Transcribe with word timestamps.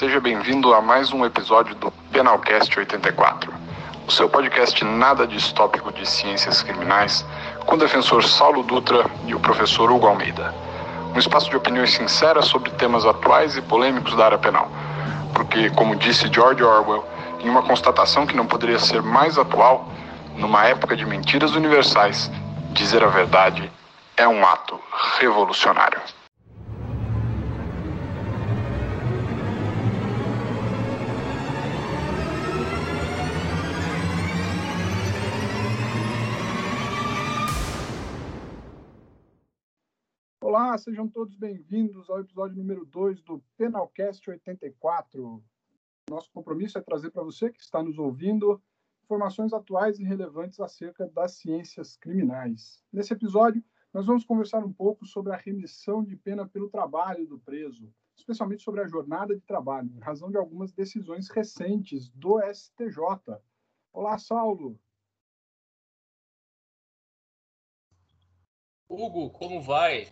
seja 0.00 0.18
bem-vindo 0.18 0.72
a 0.72 0.80
mais 0.80 1.12
um 1.12 1.26
episódio 1.26 1.74
do 1.74 1.90
Penalcast 2.10 2.78
84, 2.78 3.52
o 4.08 4.10
seu 4.10 4.30
podcast 4.30 4.82
nada 4.82 5.26
distópico 5.26 5.92
de 5.92 6.08
ciências 6.08 6.62
criminais, 6.62 7.22
com 7.66 7.74
o 7.74 7.78
defensor 7.78 8.24
Saulo 8.24 8.62
Dutra 8.62 9.04
e 9.26 9.34
o 9.34 9.40
professor 9.40 9.92
Hugo 9.92 10.06
Almeida. 10.06 10.54
Um 11.14 11.18
espaço 11.18 11.50
de 11.50 11.56
opiniões 11.58 11.92
sinceras 11.92 12.46
sobre 12.46 12.70
temas 12.70 13.04
atuais 13.04 13.58
e 13.58 13.60
polêmicos 13.60 14.16
da 14.16 14.24
área 14.24 14.38
penal. 14.38 14.70
Porque, 15.34 15.68
como 15.68 15.94
disse 15.94 16.32
George 16.32 16.62
Orwell, 16.62 17.06
em 17.38 17.50
uma 17.50 17.60
constatação 17.60 18.26
que 18.26 18.34
não 18.34 18.46
poderia 18.46 18.78
ser 18.78 19.02
mais 19.02 19.36
atual, 19.36 19.86
numa 20.34 20.64
época 20.64 20.96
de 20.96 21.04
mentiras 21.04 21.54
universais, 21.54 22.30
dizer 22.70 23.04
a 23.04 23.08
verdade 23.08 23.70
é 24.16 24.26
um 24.26 24.46
ato 24.46 24.80
revolucionário. 25.18 26.00
Olá, 40.70 40.78
sejam 40.78 41.08
todos 41.08 41.34
bem-vindos 41.34 42.08
ao 42.08 42.20
episódio 42.20 42.56
número 42.56 42.86
2 42.86 43.22
do 43.22 43.42
Penalcast 43.56 44.30
84. 44.30 45.42
Nosso 46.08 46.30
compromisso 46.30 46.78
é 46.78 46.80
trazer 46.80 47.10
para 47.10 47.24
você 47.24 47.50
que 47.50 47.60
está 47.60 47.82
nos 47.82 47.98
ouvindo 47.98 48.62
informações 49.02 49.52
atuais 49.52 49.98
e 49.98 50.04
relevantes 50.04 50.60
acerca 50.60 51.08
das 51.08 51.32
ciências 51.32 51.96
criminais. 51.96 52.84
Nesse 52.92 53.12
episódio, 53.12 53.64
nós 53.92 54.06
vamos 54.06 54.24
conversar 54.24 54.64
um 54.64 54.72
pouco 54.72 55.04
sobre 55.04 55.32
a 55.32 55.36
remissão 55.36 56.04
de 56.04 56.14
pena 56.14 56.48
pelo 56.48 56.70
trabalho 56.70 57.26
do 57.26 57.40
preso, 57.40 57.92
especialmente 58.16 58.62
sobre 58.62 58.80
a 58.80 58.86
jornada 58.86 59.34
de 59.34 59.42
trabalho, 59.42 59.90
em 59.92 59.98
razão 59.98 60.30
de 60.30 60.36
algumas 60.36 60.72
decisões 60.72 61.28
recentes 61.30 62.08
do 62.10 62.38
STJ. 62.42 63.42
Olá, 63.92 64.16
Saulo. 64.18 64.78
Hugo, 68.88 69.30
como 69.30 69.60
vai? 69.60 70.06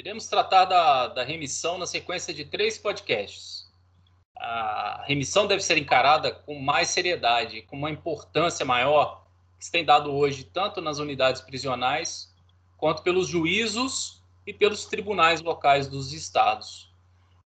Iremos 0.00 0.26
tratar 0.26 0.64
da, 0.64 1.08
da 1.08 1.22
remissão 1.22 1.76
na 1.76 1.86
sequência 1.86 2.32
de 2.32 2.42
três 2.42 2.78
podcasts. 2.78 3.70
A 4.34 5.04
remissão 5.06 5.46
deve 5.46 5.62
ser 5.62 5.76
encarada 5.76 6.32
com 6.32 6.58
mais 6.58 6.88
seriedade, 6.88 7.60
com 7.60 7.76
uma 7.76 7.90
importância 7.90 8.64
maior 8.64 9.26
que 9.58 9.66
se 9.66 9.70
tem 9.70 9.84
dado 9.84 10.10
hoje 10.10 10.44
tanto 10.44 10.80
nas 10.80 10.98
unidades 11.00 11.42
prisionais 11.42 12.34
quanto 12.78 13.02
pelos 13.02 13.28
juízos 13.28 14.22
e 14.46 14.54
pelos 14.54 14.86
tribunais 14.86 15.42
locais 15.42 15.86
dos 15.86 16.14
estados. 16.14 16.90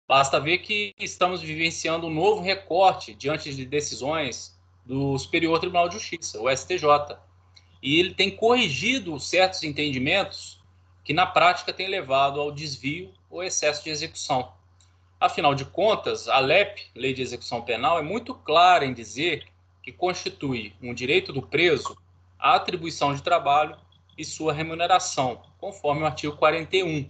Basta 0.07 0.39
ver 0.39 0.57
que 0.57 0.95
estamos 0.97 1.43
vivenciando 1.43 2.07
um 2.07 2.13
novo 2.13 2.41
recorte 2.41 3.13
diante 3.13 3.53
de 3.53 3.67
decisões 3.67 4.59
do 4.83 5.15
Superior 5.19 5.59
Tribunal 5.59 5.87
de 5.89 5.93
Justiça, 5.93 6.41
o 6.41 6.49
STJ. 6.49 7.19
E 7.83 7.99
ele 7.99 8.15
tem 8.15 8.35
corrigido 8.35 9.19
certos 9.19 9.61
entendimentos 9.61 10.59
que 11.03 11.13
na 11.13 11.25
prática 11.25 11.73
tem 11.73 11.87
levado 11.87 12.39
ao 12.39 12.51
desvio 12.51 13.13
ou 13.29 13.43
excesso 13.43 13.83
de 13.83 13.89
execução. 13.89 14.53
Afinal 15.19 15.53
de 15.53 15.65
contas, 15.65 16.27
a 16.27 16.39
LEP, 16.39 16.89
Lei 16.95 17.13
de 17.13 17.21
Execução 17.21 17.61
Penal, 17.61 17.99
é 17.99 18.01
muito 18.01 18.33
clara 18.33 18.85
em 18.85 18.93
dizer 18.93 19.47
que 19.83 19.91
constitui 19.91 20.73
um 20.81 20.93
direito 20.93 21.31
do 21.31 21.41
preso 21.41 21.97
a 22.39 22.55
atribuição 22.55 23.13
de 23.13 23.21
trabalho 23.21 23.77
e 24.17 24.25
sua 24.25 24.51
remuneração, 24.51 25.41
conforme 25.59 26.01
o 26.01 26.05
artigo 26.05 26.35
41. 26.35 27.09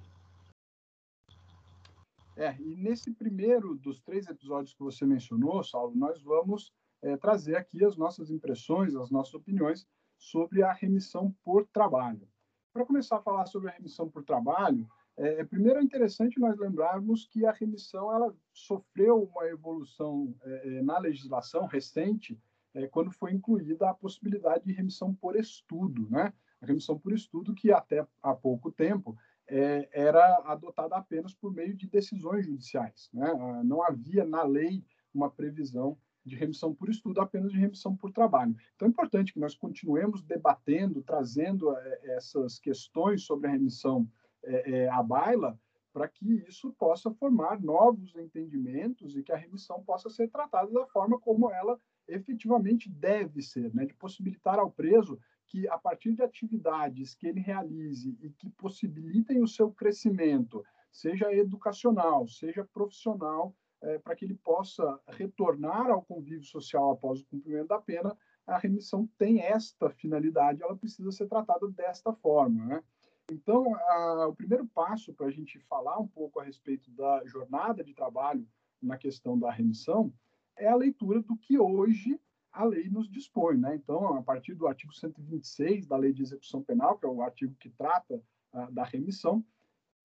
É, 2.36 2.56
e 2.60 2.76
nesse 2.76 3.12
primeiro 3.12 3.76
dos 3.76 4.02
três 4.02 4.28
episódios 4.28 4.74
que 4.74 4.84
você 4.84 5.06
mencionou, 5.06 5.64
Saulo, 5.64 5.96
nós 5.96 6.22
vamos 6.22 6.74
é, 7.02 7.16
trazer 7.18 7.56
aqui 7.56 7.84
as 7.84 7.96
nossas 7.96 8.30
impressões, 8.30 8.96
as 8.96 9.10
nossas 9.10 9.34
opiniões 9.34 9.88
sobre 10.18 10.64
a 10.64 10.72
remissão 10.72 11.34
por 11.44 11.68
trabalho. 11.68 12.28
Para 12.74 12.86
começar 12.86 13.18
a 13.18 13.22
falar 13.22 13.46
sobre 13.46 13.70
a 13.70 13.74
remissão 13.74 14.10
por 14.10 14.24
trabalho, 14.24 14.88
é, 15.18 15.42
é, 15.42 15.44
primeiro 15.44 15.80
é 15.80 15.84
interessante 15.84 16.40
nós 16.40 16.58
lembrarmos 16.58 17.28
que 17.28 17.46
a 17.46 17.52
remissão 17.52 18.14
ela 18.14 18.34
sofreu 18.54 19.24
uma 19.24 19.46
evolução 19.48 20.34
é, 20.44 20.78
é, 20.78 20.82
na 20.82 20.98
legislação 20.98 21.66
recente 21.66 22.40
é, 22.74 22.88
quando 22.88 23.12
foi 23.12 23.34
incluída 23.34 23.90
a 23.90 23.94
possibilidade 23.94 24.64
de 24.64 24.72
remissão 24.72 25.14
por 25.14 25.36
estudo, 25.36 26.10
né? 26.10 26.34
A 26.62 26.66
remissão 26.66 26.98
por 26.98 27.12
estudo 27.12 27.54
que 27.54 27.72
até 27.72 28.08
há 28.22 28.34
pouco 28.34 28.72
tempo 28.72 29.18
é, 29.48 29.90
era 29.92 30.42
adotada 30.46 30.96
apenas 30.96 31.34
por 31.34 31.54
meio 31.54 31.76
de 31.76 31.88
decisões 31.88 32.46
judiciais, 32.46 33.10
né? 33.14 33.30
Ah, 33.30 33.64
não 33.66 33.84
havia 33.84 34.24
na 34.24 34.44
lei 34.44 34.86
uma 35.14 35.30
previsão 35.30 35.98
de 36.26 36.36
remissão 36.36 36.74
por 36.74 36.90
estudo, 36.90 37.20
apenas 37.20 37.52
de 37.52 37.58
remissão 37.58 37.96
por 37.96 38.12
trabalho. 38.12 38.56
Então 38.76 38.88
é 38.88 38.92
importante 38.92 39.34
que 39.34 39.40
nós 39.40 39.56
continuemos 39.56 40.22
debatendo, 40.22 41.02
trazendo 41.02 41.76
é, 41.76 42.16
essas 42.16 42.60
questões 42.60 43.24
sobre 43.24 43.48
a 43.48 43.52
remissão 43.52 44.08
é, 44.44 44.72
é, 44.72 44.90
à 44.90 45.02
baila, 45.02 45.60
para 45.94 46.08
que 46.08 46.44
isso 46.48 46.72
possa 46.74 47.12
formar 47.12 47.60
novos 47.62 48.16
entendimentos 48.16 49.16
e 49.16 49.24
que 49.24 49.32
a 49.32 49.38
remissão 49.38 49.84
possa 49.84 50.10
ser 50.10 50.30
tratada 50.30 50.72
da 50.72 50.86
forma 50.88 51.20
como 51.20 51.52
ela 51.52 51.80
efetivamente 52.08 52.90
deve 52.90 53.42
ser, 53.42 53.74
né? 53.74 53.86
de 53.86 53.94
possibilitar 53.94 54.58
ao 54.58 54.72
preso 54.72 55.20
que, 55.48 55.68
a 55.68 55.78
partir 55.78 56.14
de 56.14 56.24
atividades 56.24 57.14
que 57.14 57.28
ele 57.28 57.42
realize 57.42 58.18
e 58.22 58.30
que 58.30 58.50
possibilitem 58.52 59.42
o 59.42 59.48
seu 59.48 59.70
crescimento, 59.72 60.64
seja 60.92 61.34
educacional, 61.34 62.28
seja 62.28 62.68
profissional, 62.74 63.54
é, 63.82 63.98
para 64.00 64.16
que 64.16 64.26
ele 64.26 64.36
possa 64.36 65.00
retornar 65.08 65.90
ao 65.90 66.02
convívio 66.02 66.46
social 66.46 66.92
após 66.92 67.22
o 67.22 67.26
cumprimento 67.26 67.68
da 67.68 67.80
pena, 67.80 68.16
a 68.46 68.58
remissão 68.58 69.08
tem 69.18 69.42
esta 69.42 69.90
finalidade, 69.90 70.62
ela 70.62 70.76
precisa 70.76 71.12
ser 71.12 71.28
tratada 71.28 71.68
desta 71.70 72.14
forma. 72.14 72.66
Né? 72.66 72.84
Então, 73.32 73.76
a, 73.76 74.28
o 74.28 74.36
primeiro 74.36 74.68
passo 74.68 75.14
para 75.14 75.28
a 75.28 75.32
gente 75.32 75.60
falar 75.60 76.00
um 76.00 76.08
pouco 76.08 76.40
a 76.40 76.44
respeito 76.44 76.92
da 76.92 77.24
jornada 77.26 77.84
de 77.84 77.94
trabalho 77.94 78.48
na 78.82 78.98
questão 78.98 79.38
da 79.38 79.52
remissão 79.52 80.14
é 80.58 80.68
a 80.68 80.76
leitura 80.76 81.22
do 81.22 81.38
que 81.38 81.58
hoje 81.58 82.20
a 82.52 82.66
lei 82.66 82.90
nos 82.90 83.10
dispõe. 83.10 83.58
Né? 83.58 83.76
Então, 83.76 84.16
a 84.16 84.22
partir 84.22 84.54
do 84.54 84.68
artigo 84.68 84.94
126 84.94 85.88
da 85.88 85.98
Lei 85.98 86.12
de 86.12 86.22
Execução 86.22 86.62
Penal, 86.62 86.98
que 86.98 87.06
é 87.06 87.10
o 87.10 87.22
artigo 87.22 87.56
que 87.56 87.70
trata 87.70 88.22
a, 88.52 88.70
da 88.70 88.84
remissão, 88.84 89.44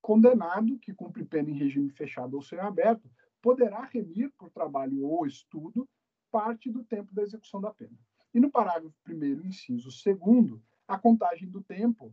condenado 0.00 0.78
que 0.78 0.94
cumpre 0.94 1.24
pena 1.24 1.50
em 1.50 1.58
regime 1.58 1.90
fechado 1.90 2.36
ou 2.36 2.42
semiaberto 2.42 3.10
poderá 3.46 3.84
remir 3.84 4.32
por 4.36 4.50
trabalho 4.50 5.04
ou 5.04 5.24
estudo 5.24 5.88
parte 6.32 6.68
do 6.68 6.82
tempo 6.82 7.14
da 7.14 7.22
execução 7.22 7.60
da 7.60 7.72
pena. 7.72 7.96
E 8.34 8.40
no 8.40 8.50
parágrafo 8.50 8.92
1 9.08 9.46
inciso 9.46 9.88
2 9.88 10.60
a 10.88 10.98
contagem 10.98 11.48
do 11.48 11.62
tempo 11.62 12.12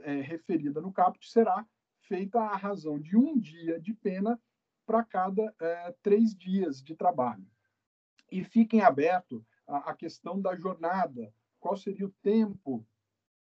é, 0.00 0.20
referida 0.20 0.80
no 0.80 0.92
caput 0.92 1.24
será 1.30 1.64
feita 2.00 2.40
à 2.40 2.56
razão 2.56 2.98
de 2.98 3.16
um 3.16 3.38
dia 3.38 3.78
de 3.78 3.94
pena 3.94 4.40
para 4.84 5.04
cada 5.04 5.54
é, 5.60 5.94
três 6.02 6.34
dias 6.34 6.82
de 6.82 6.96
trabalho. 6.96 7.46
E 8.28 8.42
fica 8.42 8.74
em 8.74 8.80
aberto 8.80 9.46
a, 9.68 9.90
a, 9.90 9.94
questão 9.94 10.40
da 10.40 10.56
jornada, 10.56 11.32
qual 11.60 11.76
seria 11.76 12.06
o 12.06 12.14
tempo 12.24 12.84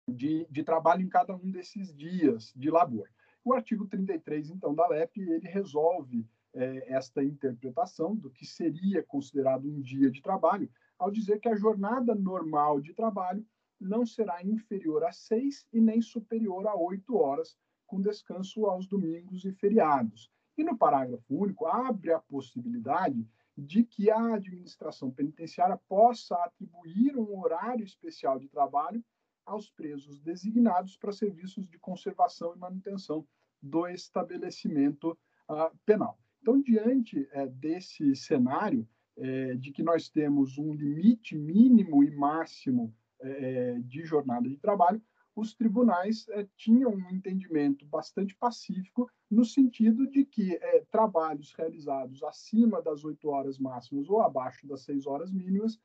de, 0.09 0.45
de 0.51 0.65
trabalho 0.65 1.03
em 1.03 1.09
cada 1.09 1.37
um 1.37 1.53
desses 1.53 1.95
dias 1.95 2.53
de 2.57 2.69
labor. 2.69 3.09
O 3.45 3.53
artigo 3.53 3.87
33, 3.87 4.51
então, 4.51 4.75
da 4.75 4.89
LEP, 4.89 5.19
ele 5.19 5.47
resolve 5.47 6.27
é, 6.59 6.93
esta 6.93 7.23
interpretação 7.23 8.17
do 8.17 8.31
que 8.31 8.45
seria 8.45 9.01
considerado 9.03 9.69
um 9.69 9.81
dia 9.81 10.11
de 10.11 10.21
trabalho, 10.21 10.69
ao 10.99 11.09
dizer 11.09 11.39
que 11.39 11.49
a 11.49 11.55
jornada 11.55 12.17
normal 12.17 12.81
de 12.81 12.93
trabalho 12.93 13.47
não 13.81 14.05
será 14.05 14.43
inferior 14.43 15.05
a 15.05 15.13
seis 15.13 15.65
e 15.73 15.81
nem 15.81 16.03
superior 16.03 16.67
a 16.67 16.75
oito 16.75 17.17
horas, 17.17 17.57
com 17.87 18.01
descanso 18.01 18.67
aos 18.67 18.89
domingos 18.89 19.45
e 19.45 19.53
feriados. 19.53 20.33
E 20.57 20.65
no 20.65 20.77
parágrafo 20.77 21.25
único, 21.31 21.65
abre 21.67 22.13
a 22.13 22.19
possibilidade 22.19 23.25
de 23.57 23.85
que 23.85 24.11
a 24.11 24.35
administração 24.35 25.13
penitenciária 25.13 25.79
possa 25.89 26.35
atribuir 26.43 27.17
um 27.17 27.39
horário 27.39 27.85
especial 27.85 28.37
de 28.37 28.49
trabalho 28.49 29.03
aos 29.47 29.71
presos 29.71 30.21
designados 30.21 30.97
para 30.97 31.13
serviços 31.13 31.69
de 31.69 31.79
conservação 31.79 32.53
e 32.55 32.59
manutenção 32.59 33.25
do 33.63 33.87
estabelecimento 33.87 35.17
uh, 35.49 35.77
penal. 35.87 36.19
Então, 36.41 36.61
diante 36.61 37.29
é, 37.33 37.47
desse 37.47 38.15
cenário 38.15 38.89
é, 39.17 39.55
de 39.55 39.73
que 39.73 39.83
nós 39.83 40.09
temos 40.09 40.59
um 40.59 40.73
limite 40.73 41.37
mínimo 41.37 42.03
e 42.05 42.11
máximo 42.11 42.95
é, 43.21 43.79
de 43.81 44.05
jornada 44.05 44.49
de 44.49 44.57
trabalho, 44.57 45.03
os 45.35 45.55
tribunais 45.55 46.27
tinham 46.57 46.91
um 46.91 47.11
entendimento 47.11 47.87
bastante 47.87 48.35
pacífico 48.35 49.09
no 49.31 49.45
sentido 49.45 50.05
de 50.11 50.25
que 50.25 50.59
trabalhos 50.91 51.53
realizados 51.53 52.25
acima 52.25 52.83
das 52.83 53.05
oito 53.05 53.29
horas 53.29 53.57
máximas 53.57 54.11
ou 54.11 54.21
abaixo 54.21 54.67
das 54.67 54.81
seis 54.83 55.07
horas 55.07 55.31
mínimas 55.31 55.79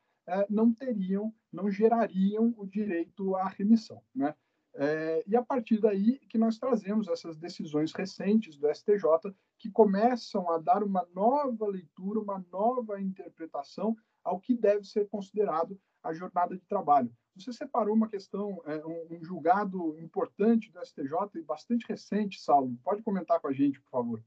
não 0.50 0.73
teriam, 0.73 1.31
não 1.51 1.69
gerariam 1.69 2.51
o 2.57 2.65
direito 2.65 3.35
à 3.35 3.47
remissão. 3.47 4.01
Né? 4.15 4.33
É, 4.75 5.23
e 5.27 5.35
a 5.35 5.43
partir 5.43 5.79
daí 5.79 6.17
que 6.27 6.37
nós 6.37 6.57
trazemos 6.57 7.07
essas 7.07 7.37
decisões 7.37 7.93
recentes 7.93 8.57
do 8.57 8.67
STJ 8.73 9.33
que 9.59 9.69
começam 9.69 10.49
a 10.49 10.57
dar 10.57 10.83
uma 10.83 11.07
nova 11.13 11.67
leitura, 11.67 12.19
uma 12.19 12.43
nova 12.51 12.99
interpretação 12.99 13.95
ao 14.23 14.39
que 14.39 14.55
deve 14.55 14.83
ser 14.83 15.07
considerado 15.09 15.79
a 16.01 16.11
jornada 16.13 16.55
de 16.55 16.65
trabalho. 16.65 17.11
Você 17.35 17.53
separou 17.53 17.95
uma 17.95 18.09
questão, 18.09 18.61
é, 18.65 18.85
um, 18.85 19.15
um, 19.15 19.23
julgado 19.23 19.97
importante 19.99 20.71
do 20.71 20.83
STJ 20.85 21.11
e 21.35 21.41
bastante 21.41 21.85
recente, 21.87 22.39
Saulo. 22.39 22.77
Pode 22.83 23.01
comentar 23.01 23.39
com 23.39 23.47
a 23.47 23.53
gente, 23.53 23.79
por 23.81 23.89
favor. 23.89 24.23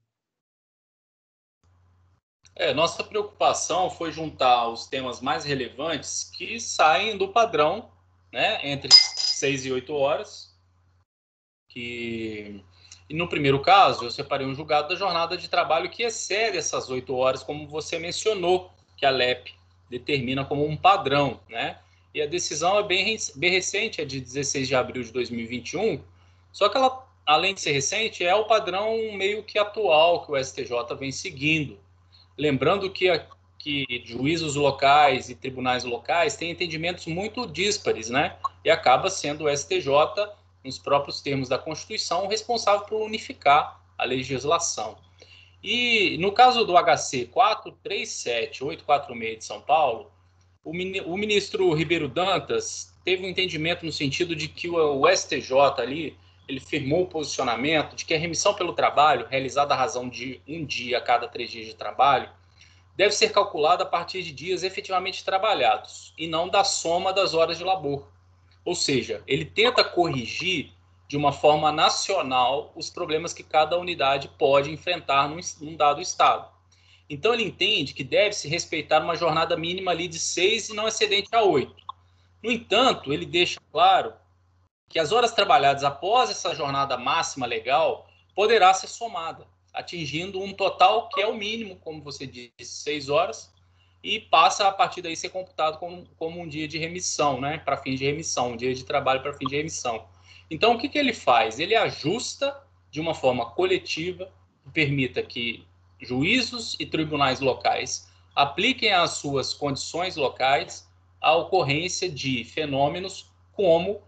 É, 2.55 2.73
nossa 2.73 3.05
preocupação 3.05 3.91
foi 3.91 4.11
juntar 4.11 4.69
os 4.69 4.87
temas 4.87 5.21
mais 5.21 5.45
relevantes 5.45 6.31
que 6.31 6.59
saem 6.59 7.19
do 7.19 7.33
padrão, 7.33 7.93
né, 8.33 8.67
entre 8.67 8.89
6 9.37 9.67
e 9.67 9.73
8 9.73 9.95
horas. 9.95 10.55
Que... 11.69 12.63
E 13.09 13.15
no 13.15 13.29
primeiro 13.29 13.61
caso, 13.63 14.05
eu 14.05 14.11
separei 14.11 14.47
um 14.47 14.55
julgado 14.55 14.89
da 14.89 14.97
jornada 14.97 15.37
de 15.37 15.49
trabalho 15.49 15.89
que 15.91 16.03
excede 16.03 16.59
essas 16.59 16.91
8 16.91 17.15
horas, 17.15 17.43
como 17.43 17.69
você 17.69 17.99
mencionou, 17.99 18.73
que 18.97 19.07
a 19.07 19.11
LEP 19.11 19.55
determina 19.89 20.45
como 20.45 20.67
um 20.67 20.77
padrão, 20.77 21.41
né? 21.49 21.79
E 22.13 22.21
a 22.21 22.27
decisão 22.27 22.79
é 22.79 22.83
bem, 22.83 23.17
bem 23.37 23.51
recente, 23.51 24.01
é 24.01 24.05
de 24.05 24.21
16 24.21 24.67
de 24.67 24.75
abril 24.75 25.05
de 25.05 25.13
2021, 25.13 26.03
só 26.51 26.69
que 26.69 26.77
ela, 26.77 27.07
além 27.25 27.55
de 27.55 27.61
ser 27.61 27.73
recente, 27.73 28.25
é 28.25 28.35
o 28.35 28.47
padrão 28.47 29.13
meio 29.13 29.45
que 29.45 29.59
atual 29.59 30.25
que 30.25 30.33
o 30.33 30.45
STJ 30.45 30.73
vem 30.99 31.13
seguindo. 31.13 31.79
Lembrando 32.37 32.91
que, 32.91 33.09
que 33.67 33.85
juízos 34.05 34.55
locais 34.55 35.29
e 35.29 35.35
tribunais 35.35 35.83
locais 35.83 36.37
têm 36.37 36.53
entendimentos 36.53 37.07
muito 37.07 37.49
díspares, 37.49 38.09
né? 38.09 38.37
E 38.65 38.71
acaba 38.71 39.11
sendo 39.11 39.47
o 39.47 39.57
STJ, 39.57 39.89
nos 40.65 40.79
próprios 40.79 41.21
termos 41.21 41.49
da 41.49 41.59
Constituição, 41.59 42.29
responsável 42.29 42.87
por 42.87 43.03
unificar 43.03 43.81
a 43.99 44.05
legislação. 44.05 44.97
E 45.61 46.17
no 46.19 46.31
caso 46.31 46.65
do 46.65 46.77
HC 46.77 47.27
437846 47.33 49.39
de 49.39 49.45
São 49.45 49.61
Paulo, 49.61 50.13
o, 50.63 50.73
ministro 50.73 51.75
Ribeiro 51.75 52.09
Dantas 52.09 52.95
teve 53.05 53.27
um 53.27 53.29
entendimento 53.29 53.85
no 53.85 53.91
sentido 53.91 54.37
de 54.37 54.47
que 54.47 54.71
o 54.71 55.09
STJ 55.09 55.53
ali 55.79 56.17
ele 56.47 56.61
firmou 56.61 57.03
o 57.03 57.09
posicionamento 57.09 57.97
de 57.97 58.05
que 58.05 58.15
a 58.15 58.19
remissão 58.19 58.55
pelo 58.55 58.75
trabalho, 58.75 59.27
realizada 59.29 59.75
à 59.75 59.77
razão 59.77 60.09
de 60.09 60.41
um 60.47 60.65
dia 60.65 60.99
a 60.99 61.01
cada 61.01 61.27
três 61.27 61.51
dias 61.51 61.67
de 61.67 61.75
trabalho, 61.75 62.31
deve 62.97 63.15
ser 63.15 63.31
calculada 63.31 63.85
a 63.85 63.87
partir 63.87 64.23
de 64.23 64.33
dias 64.33 64.63
efetivamente 64.63 65.25
trabalhados 65.25 66.15
e 66.17 66.27
não 66.27 66.49
da 66.49 66.65
soma 66.65 67.13
das 67.13 67.35
horas 67.35 67.59
de 67.59 67.65
labor. 67.65 68.09
Ou 68.65 68.75
seja, 68.75 69.23
ele 69.27 69.45
tenta 69.45 69.85
corrigir 69.85 70.73
de 71.07 71.17
uma 71.17 71.31
forma 71.31 71.71
nacional 71.71 72.73
os 72.75 72.91
problemas 72.91 73.33
que 73.33 73.43
cada 73.43 73.79
unidade 73.79 74.29
pode 74.37 74.73
enfrentar 74.73 75.29
num, 75.29 75.39
num 75.61 75.77
dado 75.77 76.01
estado. 76.01 76.49
Então 77.09 77.33
ele 77.33 77.45
entende 77.45 77.95
que 77.95 78.03
deve-se 78.03 78.49
respeitar 78.49 79.01
uma 79.01 79.15
jornada 79.15 79.57
mínima 79.57 79.93
ali 79.93 80.09
de 80.09 80.19
seis 80.19 80.69
e 80.69 80.75
não 80.75 80.89
excedente 80.89 81.29
a 81.33 81.43
oito. 81.43 81.77
No 82.43 82.51
entanto, 82.51 83.13
ele 83.13 83.25
deixa 83.25 83.61
claro 83.71 84.15
que 84.89 84.99
as 84.99 85.13
horas 85.13 85.33
trabalhadas 85.33 85.85
após 85.85 86.31
essa 86.31 86.55
jornada 86.55 86.97
máxima 86.97 87.47
legal 87.47 88.09
poderá 88.35 88.75
ser 88.75 88.89
somada, 88.89 89.47
atingindo 89.77 90.43
um 90.43 90.55
total 90.55 91.09
que 91.11 91.21
é 91.21 91.27
o 91.27 91.35
mínimo, 91.35 91.77
como 91.77 92.03
você 92.03 92.27
disse, 92.27 92.51
seis 92.59 93.11
horas, 93.11 93.53
e 94.03 94.19
passa 94.19 94.67
a 94.67 94.73
partir 94.73 95.03
daí 95.03 95.15
ser 95.15 95.29
computado 95.29 95.79
como, 95.79 96.07
como 96.17 96.41
um 96.41 96.49
dia 96.49 96.67
de 96.67 96.79
remissão, 96.79 97.41
né, 97.41 97.59
para 97.59 97.77
fim 97.77 97.95
de 97.95 98.05
remissão, 98.05 98.53
um 98.53 98.57
dia 98.57 98.75
de 98.75 98.85
trabalho 98.85 99.21
para 99.21 99.35
fim 99.35 99.47
de 99.47 99.57
remissão. 99.57 100.07
Então, 100.51 100.75
o 100.75 100.79
que, 100.79 100.89
que 100.89 100.99
ele 100.99 101.13
faz? 101.13 101.61
Ele 101.61 101.75
ajusta 101.75 102.59
de 102.91 103.01
uma 103.01 103.15
forma 103.15 103.45
coletiva, 103.51 104.33
que 104.65 104.71
permita 104.71 105.23
que 105.23 105.67
juízos 106.01 106.77
e 106.81 106.87
tribunais 106.87 107.41
locais 107.41 108.11
apliquem 108.35 108.93
às 108.93 109.13
suas 109.13 109.53
condições 109.53 110.17
locais 110.17 110.89
a 111.21 111.35
ocorrência 111.35 112.09
de 112.09 112.45
fenômenos 112.45 113.31
como 113.53 114.01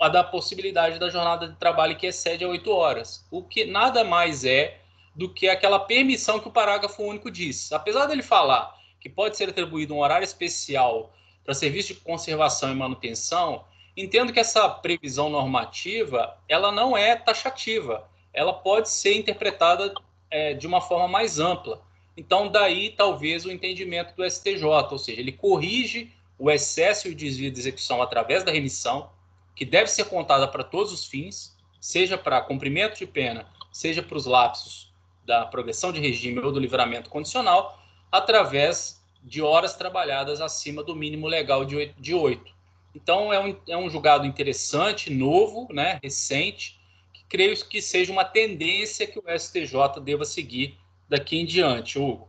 a 0.00 0.08
da 0.08 0.24
possibilidade 0.24 0.98
da 0.98 1.10
jornada 1.10 1.48
de 1.48 1.56
trabalho 1.56 1.96
que 1.96 2.06
excede 2.06 2.44
a 2.44 2.48
oito 2.48 2.70
horas, 2.70 3.26
o 3.30 3.42
que 3.42 3.64
nada 3.64 4.04
mais 4.04 4.44
é 4.44 4.80
do 5.16 5.30
que 5.30 5.48
aquela 5.48 5.80
permissão 5.80 6.38
que 6.38 6.46
o 6.46 6.52
parágrafo 6.52 7.02
único 7.02 7.30
diz. 7.30 7.72
Apesar 7.72 8.04
dele 8.04 8.22
falar 8.22 8.76
que 9.00 9.08
pode 9.08 9.36
ser 9.36 9.48
atribuído 9.48 9.94
um 9.94 10.00
horário 10.00 10.24
especial 10.24 11.14
para 11.42 11.54
serviço 11.54 11.94
de 11.94 12.00
conservação 12.00 12.70
e 12.70 12.74
manutenção, 12.74 13.64
entendo 13.96 14.30
que 14.30 14.38
essa 14.38 14.68
previsão 14.68 15.30
normativa 15.30 16.36
ela 16.46 16.70
não 16.70 16.94
é 16.94 17.16
taxativa, 17.16 18.06
ela 18.30 18.52
pode 18.52 18.90
ser 18.90 19.16
interpretada 19.16 19.94
é, 20.30 20.52
de 20.52 20.66
uma 20.66 20.82
forma 20.82 21.08
mais 21.08 21.40
ampla. 21.40 21.80
Então, 22.14 22.48
daí 22.48 22.90
talvez 22.90 23.46
o 23.46 23.50
entendimento 23.50 24.14
do 24.14 24.28
STJ, 24.28 24.64
ou 24.90 24.98
seja, 24.98 25.20
ele 25.20 25.32
corrige 25.32 26.12
o 26.38 26.50
excesso 26.50 27.08
e 27.08 27.12
o 27.12 27.14
desvio 27.14 27.50
de 27.50 27.58
execução 27.58 28.02
através 28.02 28.44
da 28.44 28.52
remissão, 28.52 29.10
que 29.54 29.64
deve 29.64 29.88
ser 29.90 30.04
contada 30.04 30.46
para 30.46 30.62
todos 30.62 30.92
os 30.92 31.06
fins, 31.06 31.56
seja 31.80 32.18
para 32.18 32.42
cumprimento 32.42 32.98
de 32.98 33.06
pena, 33.06 33.46
seja 33.72 34.02
para 34.02 34.18
os 34.18 34.26
lapsos 34.26 34.86
da 35.26 35.44
progressão 35.44 35.92
de 35.92 36.00
regime 36.00 36.38
ou 36.38 36.52
do 36.52 36.60
livramento 36.60 37.10
condicional, 37.10 37.82
através 38.10 39.04
de 39.22 39.42
horas 39.42 39.74
trabalhadas 39.74 40.40
acima 40.40 40.82
do 40.82 40.94
mínimo 40.94 41.26
legal 41.26 41.64
de 41.64 41.76
oito. 41.76 42.00
De 42.00 42.14
8. 42.14 42.54
Então, 42.94 43.32
é 43.32 43.38
um, 43.38 43.60
é 43.68 43.76
um 43.76 43.90
julgado 43.90 44.24
interessante, 44.24 45.12
novo, 45.12 45.68
né, 45.70 45.98
recente, 46.02 46.80
que 47.12 47.24
creio 47.26 47.54
que 47.68 47.82
seja 47.82 48.10
uma 48.10 48.24
tendência 48.24 49.06
que 49.06 49.18
o 49.18 49.24
STJ 49.38 50.00
deva 50.02 50.24
seguir 50.24 50.78
daqui 51.06 51.36
em 51.36 51.44
diante, 51.44 51.98
Hugo. 51.98 52.28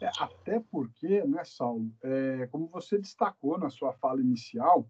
É, 0.00 0.10
até 0.18 0.60
porque, 0.70 1.22
né, 1.24 1.44
Saulo, 1.44 1.90
é, 2.02 2.48
como 2.50 2.66
você 2.66 2.98
destacou 2.98 3.58
na 3.58 3.70
sua 3.70 3.92
fala 3.92 4.20
inicial, 4.20 4.88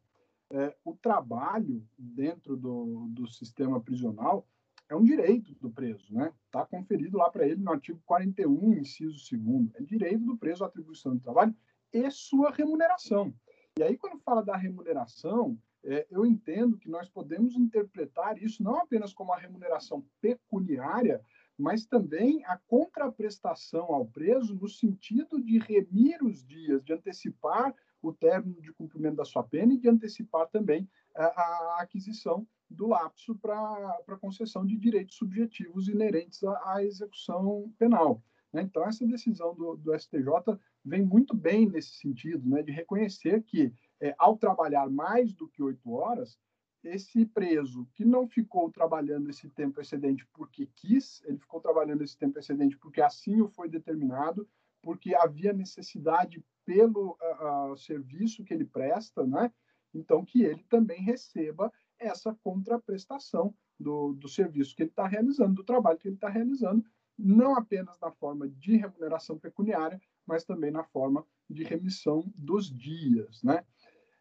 é, 0.50 0.74
o 0.84 0.94
trabalho 0.94 1.84
dentro 1.98 2.56
do, 2.56 3.08
do 3.10 3.26
sistema 3.26 3.80
prisional 3.80 4.46
é 4.88 4.94
um 4.94 5.02
direito 5.02 5.54
do 5.56 5.70
preso, 5.70 6.12
né? 6.14 6.32
Está 6.46 6.64
conferido 6.64 7.18
lá 7.18 7.30
para 7.30 7.46
ele 7.46 7.62
no 7.62 7.72
artigo 7.72 8.00
41, 8.06 8.74
inciso 8.74 9.18
2 9.36 9.74
É 9.74 9.82
direito 9.82 10.24
do 10.24 10.36
preso 10.36 10.64
a 10.64 10.68
atribuição 10.68 11.16
de 11.16 11.22
trabalho 11.22 11.54
e 11.92 12.10
sua 12.10 12.50
remuneração. 12.50 13.34
E 13.78 13.82
aí, 13.82 13.96
quando 13.96 14.20
fala 14.20 14.42
da 14.42 14.56
remuneração, 14.56 15.58
é, 15.84 16.06
eu 16.10 16.24
entendo 16.24 16.78
que 16.78 16.88
nós 16.88 17.08
podemos 17.08 17.56
interpretar 17.56 18.40
isso 18.42 18.62
não 18.62 18.76
apenas 18.76 19.12
como 19.12 19.32
a 19.32 19.38
remuneração 19.38 20.04
pecuniária, 20.20 21.20
mas 21.58 21.86
também 21.86 22.44
a 22.44 22.58
contraprestação 22.66 23.92
ao 23.92 24.06
preso 24.06 24.54
no 24.54 24.68
sentido 24.68 25.42
de 25.42 25.58
remir 25.58 26.22
os 26.22 26.44
dias, 26.44 26.84
de 26.84 26.92
antecipar 26.92 27.74
o 28.02 28.12
término 28.12 28.60
de 28.60 28.72
cumprimento 28.72 29.16
da 29.16 29.24
sua 29.24 29.42
pena 29.42 29.74
e 29.74 29.78
de 29.78 29.88
antecipar 29.88 30.48
também 30.48 30.88
a, 31.14 31.24
a 31.24 31.78
aquisição 31.80 32.46
do 32.68 32.88
lapso 32.88 33.34
para 33.36 34.18
concessão 34.20 34.66
de 34.66 34.76
direitos 34.76 35.16
subjetivos 35.16 35.88
inerentes 35.88 36.42
à, 36.44 36.74
à 36.74 36.84
execução 36.84 37.72
penal. 37.78 38.22
Né? 38.52 38.62
Então, 38.62 38.84
essa 38.84 39.06
decisão 39.06 39.54
do, 39.54 39.76
do, 39.76 39.98
STJ 39.98 40.58
vem 40.84 41.02
muito 41.02 41.36
bem 41.36 41.68
nesse 41.68 41.94
sentido, 41.94 42.48
né? 42.48 42.62
de 42.62 42.72
reconhecer 42.72 43.42
que, 43.42 43.72
é, 44.00 44.14
ao 44.18 44.36
trabalhar 44.36 44.88
mais 44.88 45.32
do 45.32 45.48
que 45.48 45.62
oito 45.62 45.92
horas, 45.92 46.38
esse 46.82 47.26
preso 47.26 47.86
que 47.94 48.04
não 48.04 48.28
ficou 48.28 48.70
trabalhando 48.70 49.28
esse 49.28 49.48
tempo 49.50 49.80
excedente 49.80 50.26
porque 50.32 50.68
quis, 50.74 51.22
ele 51.24 51.38
ficou 51.38 51.60
trabalhando 51.60 52.02
esse 52.02 52.16
tempo 52.16 52.38
excedente 52.38 52.78
porque 52.78 53.00
assim 53.00 53.40
o 53.40 53.48
foi 53.48 53.68
determinado, 53.68 54.48
porque 54.82 55.14
havia 55.14 55.52
necessidade 55.52 56.44
pelo 56.64 57.18
uh, 57.20 57.72
uh, 57.72 57.76
serviço 57.76 58.44
que 58.44 58.54
ele 58.54 58.64
presta, 58.64 59.26
né? 59.26 59.52
Então, 59.92 60.24
que 60.24 60.42
ele 60.42 60.62
também 60.68 61.00
receba 61.00 61.72
essa 61.98 62.34
contraprestação 62.42 63.54
do, 63.78 64.14
do 64.14 64.28
serviço 64.28 64.74
que 64.74 64.82
ele 64.82 64.90
está 64.90 65.06
realizando, 65.06 65.54
do 65.54 65.64
trabalho 65.64 65.98
que 65.98 66.08
ele 66.08 66.14
está 66.14 66.28
realizando, 66.28 66.84
não 67.18 67.56
apenas 67.56 67.98
na 68.00 68.10
forma 68.10 68.48
de 68.48 68.76
remuneração 68.76 69.38
pecuniária, 69.38 70.00
mas 70.26 70.44
também 70.44 70.70
na 70.70 70.84
forma 70.84 71.26
de 71.48 71.62
remissão 71.62 72.24
dos 72.34 72.70
dias, 72.70 73.42
né? 73.42 73.64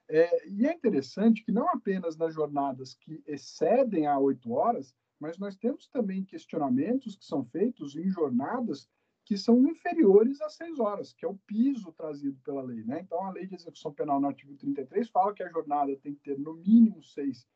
É, 0.07 0.47
e 0.47 0.67
é 0.67 0.73
interessante 0.73 1.43
que 1.43 1.51
não 1.51 1.67
apenas 1.69 2.15
nas 2.15 2.33
jornadas 2.33 2.93
que 2.93 3.23
excedem 3.25 4.05
a 4.05 4.17
oito 4.19 4.51
horas, 4.51 4.93
mas 5.19 5.39
nós 5.39 5.55
temos 5.55 5.87
também 5.87 6.23
questionamentos 6.23 7.15
que 7.15 7.25
são 7.25 7.43
feitos 7.43 7.95
em 7.95 8.09
jornadas 8.09 8.87
que 9.25 9.35
são 9.35 9.67
inferiores 9.67 10.39
a 10.41 10.49
seis 10.49 10.79
horas, 10.79 11.11
que 11.11 11.25
é 11.25 11.27
o 11.27 11.39
piso 11.47 11.91
trazido 11.93 12.39
pela 12.43 12.61
lei. 12.61 12.83
Né? 12.83 12.99
Então, 13.01 13.25
a 13.25 13.31
lei 13.31 13.47
de 13.47 13.55
execução 13.55 13.91
penal 13.91 14.21
no 14.21 14.27
artigo 14.27 14.55
33 14.55 15.09
fala 15.09 15.33
que 15.33 15.41
a 15.41 15.49
jornada 15.49 15.95
tem 15.97 16.13
que 16.13 16.21
ter 16.21 16.37
no 16.37 16.53
mínimo 16.53 17.01
seis 17.01 17.47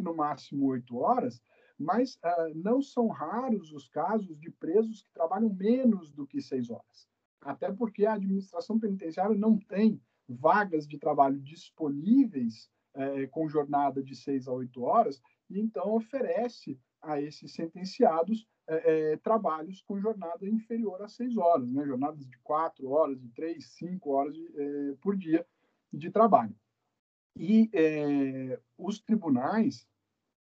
no 0.00 0.14
máximo 0.14 0.66
oito 0.66 0.96
horas, 0.96 1.42
mas 1.78 2.14
uh, 2.16 2.54
não 2.54 2.80
são 2.80 3.08
raros 3.08 3.72
os 3.72 3.88
casos 3.88 4.38
de 4.38 4.50
presos 4.50 5.02
que 5.02 5.12
trabalham 5.12 5.52
menos 5.52 6.10
do 6.12 6.26
que 6.26 6.40
seis 6.40 6.70
horas. 6.70 7.08
Até 7.40 7.70
porque 7.72 8.06
a 8.06 8.14
administração 8.14 8.78
penitenciária 8.78 9.36
não 9.36 9.58
tem 9.58 10.00
vagas 10.28 10.86
de 10.86 10.98
trabalho 10.98 11.38
disponíveis 11.38 12.70
eh, 12.94 13.26
com 13.26 13.48
jornada 13.48 14.02
de 14.02 14.16
seis 14.16 14.48
a 14.48 14.52
oito 14.52 14.82
horas, 14.82 15.20
e 15.50 15.60
então 15.60 15.94
oferece 15.94 16.80
a 17.02 17.20
esses 17.20 17.52
sentenciados 17.52 18.48
é, 18.66 19.12
é, 19.12 19.16
trabalhos 19.18 19.82
com 19.82 20.00
jornada 20.00 20.46
inferior 20.48 21.02
a 21.02 21.08
seis 21.08 21.36
horas, 21.36 21.70
né? 21.70 21.84
jornadas 21.84 22.26
de 22.26 22.38
quatro 22.38 22.88
horas, 22.88 23.20
de 23.20 23.28
três, 23.28 23.72
cinco 23.72 24.12
horas 24.12 24.32
de, 24.32 24.96
por 25.02 25.16
dia 25.16 25.46
de 25.92 26.10
trabalho. 26.10 26.56
E 27.36 27.68
é, 27.72 28.60
os 28.78 29.00
tribunais, 29.00 29.86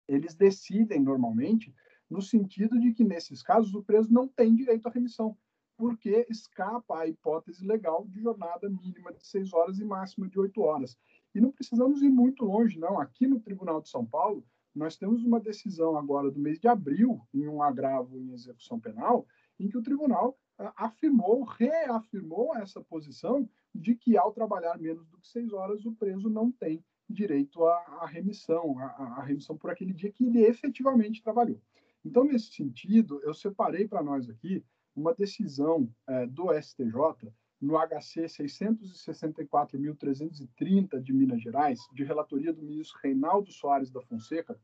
eles 0.07 0.35
decidem 0.35 1.01
normalmente 1.01 1.75
no 2.09 2.23
sentido 2.23 2.79
de 2.79 2.93
que, 2.93 3.05
nesses 3.05 3.43
casos, 3.43 3.75
o 3.75 3.83
preso 3.83 4.13
não 4.13 4.27
tem 4.27 4.55
direito 4.55 4.87
à 4.87 4.91
remissão, 4.91 5.37
porque 5.77 6.27
escapa 6.29 7.01
a 7.01 7.07
hipótese 7.07 7.67
legal 7.67 8.07
de 8.09 8.21
jornada 8.21 8.69
mínima 8.69 9.13
de 9.13 9.27
seis 9.27 9.53
horas 9.53 9.79
e 9.79 9.85
máxima 9.85 10.29
de 10.29 10.39
oito 10.39 10.61
horas. 10.63 10.97
E 11.35 11.41
não 11.41 11.53
precisamos 11.53 12.03
ir 12.03 12.09
muito 12.09 12.45
longe, 12.45 12.79
não. 12.79 12.99
Aqui 12.99 13.27
no 13.27 13.41
Tribunal 13.41 13.81
de 13.81 13.89
São 13.89 14.05
Paulo, 14.05 14.45
nós 14.75 14.97
temos 14.97 15.25
uma 15.25 15.41
decisão 15.41 15.97
agora 15.97 16.31
do 16.31 16.39
mês 16.39 16.59
de 16.59 16.69
abril, 16.69 17.21
em 17.35 17.47
um 17.49 17.63
agravo 17.63 18.17
em 18.17 18.33
execução 18.33 18.81
penal, 18.81 19.27
em 19.59 19.69
que 19.69 19.77
o 19.77 19.83
tribunal 19.83 20.39
afirmou, 20.77 21.45
reafirmou 21.45 22.57
essa 22.57 22.81
posição 22.81 23.49
de 23.75 23.95
que, 23.95 24.17
ao 24.17 24.33
trabalhar 24.33 24.79
menos 24.79 25.07
do 25.09 25.19
que 25.19 25.29
seis 25.29 25.53
horas, 25.53 25.85
o 25.85 25.93
preso 25.93 26.29
não 26.29 26.51
tem 26.51 26.85
direito 27.09 27.65
à, 27.65 27.77
à 28.01 28.07
remissão, 28.07 28.79
à, 28.79 28.87
à 29.19 29.23
remissão 29.23 29.57
por 29.57 29.71
aquele 29.71 29.93
dia 29.93 30.13
que 30.13 30.25
ele 30.25 30.45
efetivamente 30.45 31.23
trabalhou. 31.23 31.61
Então, 32.05 32.25
nesse 32.25 32.53
sentido, 32.53 33.21
eu 33.23 33.33
separei 33.35 33.87
para 33.87 34.03
nós 34.03 34.29
aqui 34.29 34.65
uma 34.95 35.15
decisão 35.15 35.89
é, 36.07 36.27
do 36.27 36.53
STJ 36.61 37.33
no 37.61 37.77
HC 37.77 38.27
664.330 38.27 41.01
de 41.01 41.13
Minas 41.13 41.43
Gerais, 41.43 41.81
de 41.93 42.05
relatoria 42.05 42.53
do 42.53 42.63
ministro 42.63 43.01
Reinaldo 43.03 43.51
Soares 43.53 43.91
da 43.91 44.01
Fonseca. 44.01 44.57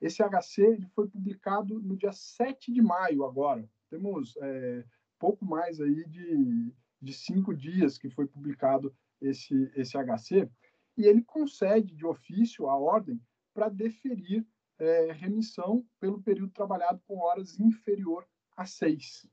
Esse 0.00 0.22
HC 0.22 0.62
ele 0.62 0.86
foi 0.94 1.08
publicado 1.08 1.80
no 1.80 1.96
dia 1.96 2.12
7 2.12 2.70
de 2.72 2.82
maio 2.82 3.24
agora. 3.24 3.66
Temos 3.88 4.36
é, 4.40 4.84
pouco 5.22 5.44
mais 5.44 5.80
aí 5.80 6.04
de, 6.08 6.74
de 7.00 7.12
cinco 7.12 7.54
dias 7.54 7.96
que 7.96 8.10
foi 8.10 8.26
publicado 8.26 8.92
esse, 9.20 9.70
esse 9.76 9.96
HC, 9.96 10.50
e 10.96 11.04
ele 11.06 11.22
concede 11.22 11.94
de 11.94 12.04
ofício 12.04 12.68
a 12.68 12.76
ordem 12.76 13.22
para 13.54 13.68
deferir 13.68 14.44
é, 14.80 15.12
remissão 15.12 15.86
pelo 16.00 16.20
período 16.20 16.52
trabalhado 16.52 17.00
com 17.06 17.18
horas 17.18 17.60
inferior 17.60 18.26
a 18.56 18.66
seis. 18.66 19.24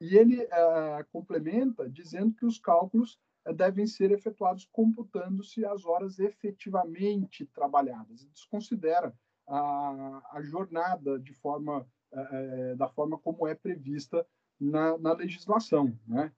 E 0.00 0.16
ele 0.16 0.42
é, 0.42 1.06
complementa 1.12 1.88
dizendo 1.88 2.34
que 2.34 2.44
os 2.44 2.58
cálculos 2.58 3.16
é, 3.44 3.52
devem 3.52 3.86
ser 3.86 4.10
efetuados 4.10 4.68
computando-se 4.72 5.64
as 5.64 5.84
horas 5.86 6.18
efetivamente 6.18 7.46
trabalhadas. 7.46 8.24
E 8.24 8.30
desconsidera 8.30 9.14
a, 9.46 10.22
a 10.32 10.42
jornada 10.42 11.20
de 11.20 11.32
forma, 11.34 11.88
é, 12.12 12.72
é 12.72 12.74
da 12.74 12.88
forma 12.88 13.16
como 13.16 13.46
é 13.46 13.54
prevista 13.54 14.26
na, 14.60 14.96
na 14.98 15.12
legislação, 15.12 15.98
né? 16.06 16.32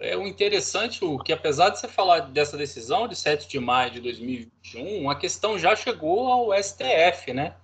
é 0.00 0.16
o 0.16 0.26
interessante 0.26 1.04
o 1.04 1.18
que 1.18 1.32
apesar 1.32 1.68
de 1.68 1.78
você 1.78 1.86
falar 1.86 2.20
dessa 2.20 2.56
decisão 2.56 3.06
de 3.06 3.14
7 3.14 3.46
de 3.46 3.60
maio 3.60 3.90
de 3.90 4.00
2021, 4.00 5.10
a 5.10 5.14
questão 5.14 5.58
já 5.58 5.76
chegou 5.76 6.26
ao 6.26 6.62
STF, 6.62 7.32
né? 7.34 7.54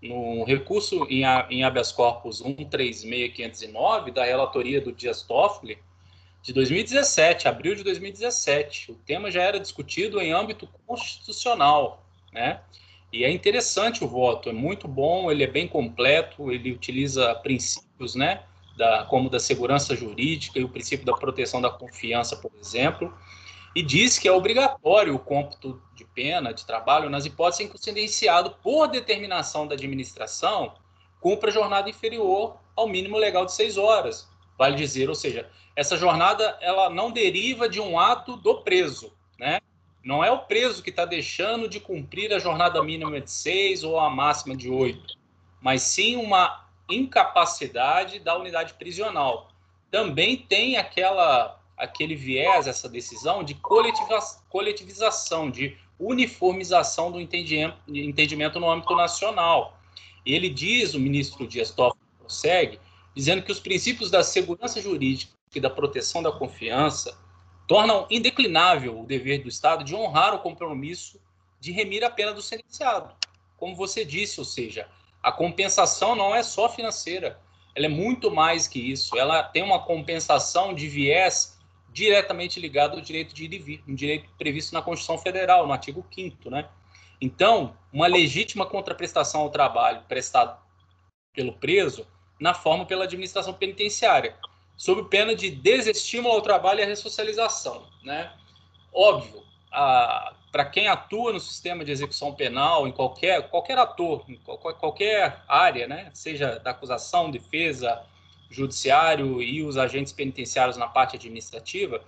No 0.00 0.44
recurso 0.44 1.04
em, 1.10 1.22
em 1.50 1.64
habeas 1.64 1.92
corpus 1.92 2.40
136509 2.40 4.12
da 4.12 4.24
relatoria 4.24 4.80
do 4.80 4.92
Dias 4.92 5.22
Toffoli 5.22 5.78
de 6.40 6.52
2017, 6.52 7.46
abril 7.46 7.74
de 7.74 7.84
2017, 7.84 8.92
o 8.92 8.94
tema 8.94 9.30
já 9.30 9.42
era 9.42 9.60
discutido 9.60 10.20
em 10.20 10.32
âmbito 10.32 10.68
constitucional, 10.86 12.04
né? 12.32 12.60
E 13.12 13.24
é 13.24 13.30
interessante 13.30 14.02
o 14.02 14.08
voto, 14.08 14.48
é 14.48 14.52
muito 14.52 14.88
bom, 14.88 15.30
ele 15.30 15.44
é 15.44 15.46
bem 15.46 15.68
completo, 15.68 16.50
ele 16.50 16.72
utiliza 16.72 17.34
princípios, 17.36 18.14
né? 18.14 18.42
da, 18.76 19.04
como 19.04 19.28
da 19.28 19.38
segurança 19.38 19.94
jurídica 19.94 20.58
e 20.58 20.64
o 20.64 20.68
princípio 20.68 21.04
da 21.04 21.14
proteção 21.14 21.60
da 21.60 21.70
confiança, 21.70 22.36
por 22.36 22.50
exemplo, 22.60 23.12
e 23.74 23.82
diz 23.82 24.18
que 24.18 24.28
é 24.28 24.32
obrigatório 24.32 25.14
o 25.14 25.18
cômputo 25.18 25.82
de 25.94 26.04
pena 26.04 26.52
de 26.52 26.66
trabalho 26.66 27.08
nas 27.08 27.24
hipóteses 27.24 27.66
em 27.66 27.68
que 27.68 27.76
o 27.76 27.78
sentenciado, 27.78 28.56
por 28.62 28.86
determinação 28.88 29.66
da 29.66 29.74
administração, 29.74 30.74
cumpra 31.20 31.50
jornada 31.50 31.88
inferior 31.88 32.58
ao 32.76 32.88
mínimo 32.88 33.16
legal 33.16 33.46
de 33.46 33.52
seis 33.52 33.78
horas. 33.78 34.28
Vale 34.58 34.76
dizer, 34.76 35.08
ou 35.08 35.14
seja, 35.14 35.48
essa 35.74 35.96
jornada 35.96 36.58
ela 36.60 36.90
não 36.90 37.10
deriva 37.10 37.68
de 37.68 37.80
um 37.80 37.98
ato 37.98 38.36
do 38.36 38.62
preso, 38.62 39.12
né? 39.38 39.60
Não 40.04 40.24
é 40.24 40.30
o 40.30 40.40
preso 40.40 40.82
que 40.82 40.90
está 40.90 41.04
deixando 41.04 41.68
de 41.68 41.78
cumprir 41.78 42.32
a 42.32 42.38
jornada 42.38 42.82
mínima 42.82 43.20
de 43.20 43.30
seis 43.30 43.84
ou 43.84 44.00
a 44.00 44.10
máxima 44.10 44.56
de 44.56 44.68
oito, 44.68 45.16
mas 45.60 45.82
sim 45.82 46.16
uma 46.16 46.66
incapacidade 46.88 48.18
da 48.18 48.36
unidade 48.36 48.74
prisional. 48.74 49.50
Também 49.90 50.36
tem 50.36 50.76
aquela 50.76 51.58
aquele 51.76 52.14
viés, 52.14 52.66
essa 52.66 52.88
decisão 52.88 53.42
de 53.42 53.54
coletivização, 54.48 55.50
de 55.50 55.76
uniformização 55.98 57.10
do 57.10 57.20
entendimento 57.20 58.60
no 58.60 58.70
âmbito 58.70 58.94
nacional. 58.94 59.78
Ele 60.24 60.48
diz, 60.48 60.94
o 60.94 61.00
ministro 61.00 61.46
Dias 61.46 61.70
Toffoli 61.70 62.00
prossegue, 62.18 62.78
dizendo 63.14 63.42
que 63.42 63.50
os 63.50 63.58
princípios 63.58 64.10
da 64.10 64.22
segurança 64.22 64.80
jurídica 64.80 65.32
e 65.54 65.60
da 65.60 65.68
proteção 65.68 66.22
da 66.22 66.30
confiança 66.30 67.18
tornam 67.72 68.06
indeclinável 68.10 69.00
o 69.00 69.06
dever 69.06 69.42
do 69.42 69.48
Estado 69.48 69.82
de 69.82 69.94
honrar 69.94 70.34
o 70.34 70.40
compromisso 70.40 71.18
de 71.58 71.72
remir 71.72 72.04
a 72.04 72.10
pena 72.10 72.30
do 72.30 72.42
sentenciado. 72.42 73.14
Como 73.56 73.74
você 73.74 74.04
disse, 74.04 74.38
ou 74.38 74.44
seja, 74.44 74.86
a 75.22 75.32
compensação 75.32 76.14
não 76.14 76.34
é 76.34 76.42
só 76.42 76.68
financeira, 76.68 77.40
ela 77.74 77.86
é 77.86 77.88
muito 77.88 78.30
mais 78.30 78.68
que 78.68 78.78
isso. 78.78 79.16
Ela 79.16 79.42
tem 79.42 79.62
uma 79.62 79.78
compensação 79.78 80.74
de 80.74 80.86
viés 80.86 81.58
diretamente 81.90 82.60
ligado 82.60 82.96
ao 82.96 83.00
direito 83.00 83.34
de 83.34 83.46
ir 83.46 83.54
e 83.54 83.58
vir, 83.58 83.84
um 83.88 83.94
direito 83.94 84.28
previsto 84.36 84.74
na 84.74 84.82
Constituição 84.82 85.16
Federal, 85.16 85.66
no 85.66 85.72
artigo 85.72 86.04
5 86.14 86.50
né? 86.50 86.68
Então, 87.22 87.74
uma 87.90 88.06
legítima 88.06 88.66
contraprestação 88.66 89.40
ao 89.40 89.48
trabalho 89.48 90.02
prestado 90.06 90.60
pelo 91.32 91.54
preso 91.54 92.06
na 92.38 92.52
forma 92.52 92.84
pela 92.84 93.04
administração 93.04 93.54
penitenciária, 93.54 94.36
sob 94.76 95.08
pena 95.08 95.34
de 95.34 95.50
desestímulo 95.50 96.34
ao 96.34 96.42
trabalho 96.42 96.80
e 96.80 96.82
à 96.82 96.86
ressocialização, 96.86 97.86
né? 98.02 98.32
Óbvio, 98.92 99.42
para 100.50 100.64
quem 100.66 100.86
atua 100.86 101.32
no 101.32 101.40
sistema 101.40 101.84
de 101.84 101.90
execução 101.90 102.34
penal, 102.34 102.86
em 102.86 102.92
qualquer, 102.92 103.48
qualquer 103.48 103.78
ator, 103.78 104.24
em 104.28 104.36
qualquer, 104.36 104.74
qualquer 104.74 105.42
área, 105.48 105.88
né, 105.88 106.10
seja 106.12 106.58
da 106.58 106.70
acusação, 106.72 107.30
defesa, 107.30 108.04
judiciário 108.50 109.40
e 109.40 109.62
os 109.62 109.78
agentes 109.78 110.12
penitenciários 110.12 110.76
na 110.76 110.86
parte 110.86 111.16
administrativa, 111.16 112.02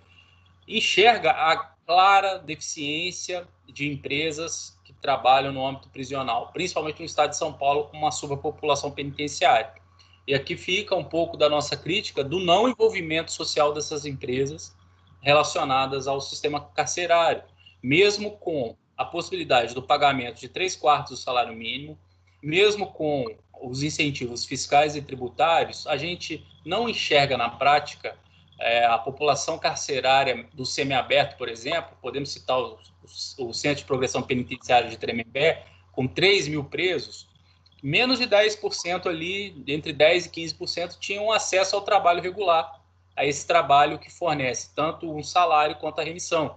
enxerga 0.69 1.31
a 1.31 1.57
clara 1.87 2.39
deficiência 2.39 3.49
de 3.67 3.91
empresas 3.91 4.79
que 4.85 4.93
trabalham 4.93 5.53
no 5.53 5.67
âmbito 5.67 5.89
prisional, 5.89 6.51
principalmente 6.53 6.99
no 6.99 7.07
estado 7.07 7.31
de 7.31 7.37
São 7.37 7.53
Paulo, 7.53 7.85
com 7.85 7.97
uma 7.97 8.11
superpopulação 8.11 8.91
penitenciária. 8.91 9.73
E 10.27 10.35
aqui 10.35 10.57
fica 10.57 10.95
um 10.95 11.05
pouco 11.05 11.37
da 11.37 11.49
nossa 11.49 11.77
crítica 11.77 12.25
do 12.25 12.41
não 12.41 12.69
envolvimento 12.69 13.33
social 13.33 13.73
dessas 13.73 14.07
empresas 14.07 14.75
relacionadas 15.21 16.07
ao 16.07 16.21
sistema 16.21 16.61
carcerário 16.61 17.43
mesmo 17.85 18.31
com 18.39 18.75
a 18.97 19.05
possibilidade 19.05 19.75
do 19.75 19.83
pagamento 19.83 20.41
de 20.41 20.49
três 20.49 20.75
quartos 20.75 21.11
do 21.11 21.23
salário 21.23 21.55
mínimo, 21.55 21.99
mesmo 22.43 22.87
com 22.87 23.27
os 23.61 23.83
incentivos 23.83 24.47
fiscais 24.47 24.97
e 24.97 25.03
tributários, 25.03 25.87
a 25.87 25.99
gente 25.99 26.43
não 26.65 26.89
enxerga 26.89 27.37
na 27.37 27.51
prática 27.51 28.17
é, 28.59 28.87
a 28.87 28.97
população 28.97 29.59
carcerária 29.59 30.49
do 30.55 30.65
semiaberto, 30.65 31.37
por 31.37 31.47
exemplo, 31.47 31.95
podemos 32.01 32.33
citar 32.33 32.59
o, 32.59 32.79
o, 33.39 33.53
Centro 33.53 33.83
de 33.83 33.85
Progressão 33.85 34.23
Penitenciária 34.23 34.89
de 34.89 34.97
Tremembé, 34.97 35.67
com 35.93 36.09
3 36.09 36.49
mil 36.49 36.65
presos, 36.65 37.29
menos 37.85 38.19
de 38.19 38.27
10% 38.27 39.07
ali, 39.07 39.63
entre 39.67 39.93
10% 39.93 40.25
e 40.25 40.31
15%, 40.31 40.99
tinham 40.99 41.31
acesso 41.31 41.77
ao 41.77 41.83
trabalho 41.83 42.23
regular, 42.23 42.81
a 43.15 43.27
esse 43.27 43.47
trabalho 43.47 43.99
que 43.99 44.11
fornece 44.11 44.71
tanto 44.75 45.15
um 45.15 45.23
salário 45.23 45.77
quanto 45.77 46.01
a 46.01 46.05
remissão. 46.05 46.57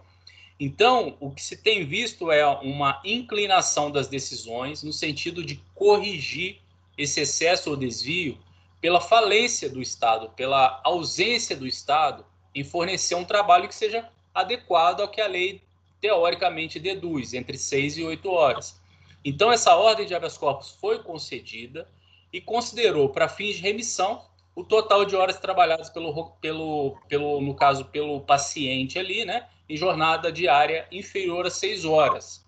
Então, 0.57 1.17
o 1.19 1.29
que 1.29 1.43
se 1.43 1.57
tem 1.57 1.85
visto 1.85 2.31
é 2.31 2.47
uma 2.47 3.01
inclinação 3.03 3.91
das 3.91 4.07
decisões 4.07 4.81
no 4.81 4.93
sentido 4.93 5.43
de 5.43 5.61
corrigir 5.75 6.61
esse 6.97 7.19
excesso 7.19 7.71
ou 7.71 7.75
desvio 7.75 8.37
pela 8.79 9.01
falência 9.01 9.69
do 9.69 9.81
Estado, 9.81 10.29
pela 10.29 10.79
ausência 10.81 11.57
do 11.57 11.67
Estado 11.67 12.25
em 12.55 12.63
fornecer 12.63 13.15
um 13.15 13.25
trabalho 13.25 13.67
que 13.67 13.75
seja 13.75 14.09
adequado 14.33 15.01
ao 15.01 15.09
que 15.09 15.19
a 15.19 15.27
lei 15.27 15.61
teoricamente 15.99 16.79
deduz, 16.79 17.33
entre 17.33 17.57
seis 17.57 17.97
e 17.97 18.03
oito 18.03 18.31
horas. 18.31 18.79
Então, 19.23 19.51
essa 19.51 19.75
ordem 19.75 20.05
de 20.05 20.15
habeas 20.15 20.37
corpus 20.37 20.69
foi 20.69 20.99
concedida 20.99 21.89
e 22.31 22.39
considerou, 22.39 23.09
para 23.09 23.27
fins 23.27 23.55
de 23.55 23.61
remissão, 23.61 24.25
o 24.55 24.63
total 24.63 25.05
de 25.05 25.15
horas 25.15 25.39
trabalhadas 25.39 25.89
pelo, 25.89 26.31
pelo, 26.41 26.97
pelo 27.07 27.41
no 27.41 27.53
caso, 27.53 27.85
pelo 27.85 28.21
paciente 28.21 28.97
ali, 28.97 29.23
né? 29.23 29.47
em 29.69 29.75
jornada 29.75 30.31
diária 30.31 30.87
inferior 30.91 31.45
a 31.45 31.49
seis 31.49 31.85
horas. 31.85 32.45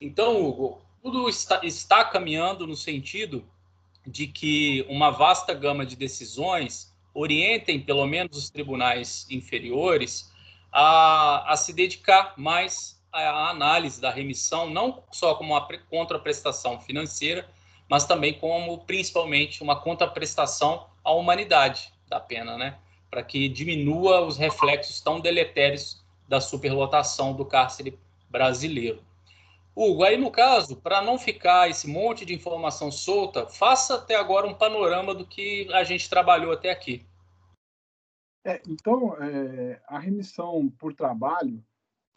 Então, 0.00 0.44
Hugo, 0.44 0.82
tudo 1.02 1.28
está, 1.28 1.60
está 1.64 2.04
caminhando 2.04 2.66
no 2.66 2.76
sentido 2.76 3.44
de 4.06 4.26
que 4.26 4.84
uma 4.88 5.10
vasta 5.10 5.54
gama 5.54 5.86
de 5.86 5.96
decisões 5.96 6.94
orientem, 7.14 7.80
pelo 7.80 8.06
menos, 8.06 8.36
os 8.36 8.50
tribunais 8.50 9.26
inferiores 9.30 10.32
a, 10.72 11.52
a 11.52 11.56
se 11.56 11.72
dedicar 11.72 12.34
mais 12.36 12.97
à 13.12 13.50
análise 13.50 14.00
da 14.00 14.10
remissão, 14.10 14.68
não 14.68 15.02
só 15.10 15.34
como 15.34 15.54
uma 15.54 15.66
contraprestação 15.90 16.80
financeira, 16.80 17.48
mas 17.88 18.04
também 18.04 18.38
como, 18.38 18.78
principalmente, 18.84 19.62
uma 19.62 19.80
contraprestação 19.80 20.86
à 21.02 21.12
humanidade 21.12 21.92
da 22.06 22.20
pena, 22.20 22.56
né? 22.56 22.78
Para 23.10 23.22
que 23.22 23.48
diminua 23.48 24.20
os 24.20 24.36
reflexos 24.36 25.00
tão 25.00 25.20
deletérios 25.20 26.04
da 26.28 26.40
superlotação 26.40 27.32
do 27.32 27.44
cárcere 27.44 27.98
brasileiro. 28.28 29.02
Hugo, 29.74 30.02
aí 30.02 30.16
no 30.16 30.30
caso, 30.30 30.76
para 30.76 31.00
não 31.00 31.16
ficar 31.16 31.70
esse 31.70 31.88
monte 31.88 32.24
de 32.24 32.34
informação 32.34 32.90
solta, 32.90 33.46
faça 33.46 33.94
até 33.94 34.16
agora 34.16 34.46
um 34.46 34.52
panorama 34.52 35.14
do 35.14 35.24
que 35.24 35.72
a 35.72 35.84
gente 35.84 36.10
trabalhou 36.10 36.52
até 36.52 36.70
aqui. 36.70 37.06
É, 38.44 38.60
então, 38.68 39.16
é, 39.22 39.80
a 39.86 39.98
remissão 39.98 40.68
por 40.78 40.92
trabalho, 40.94 41.62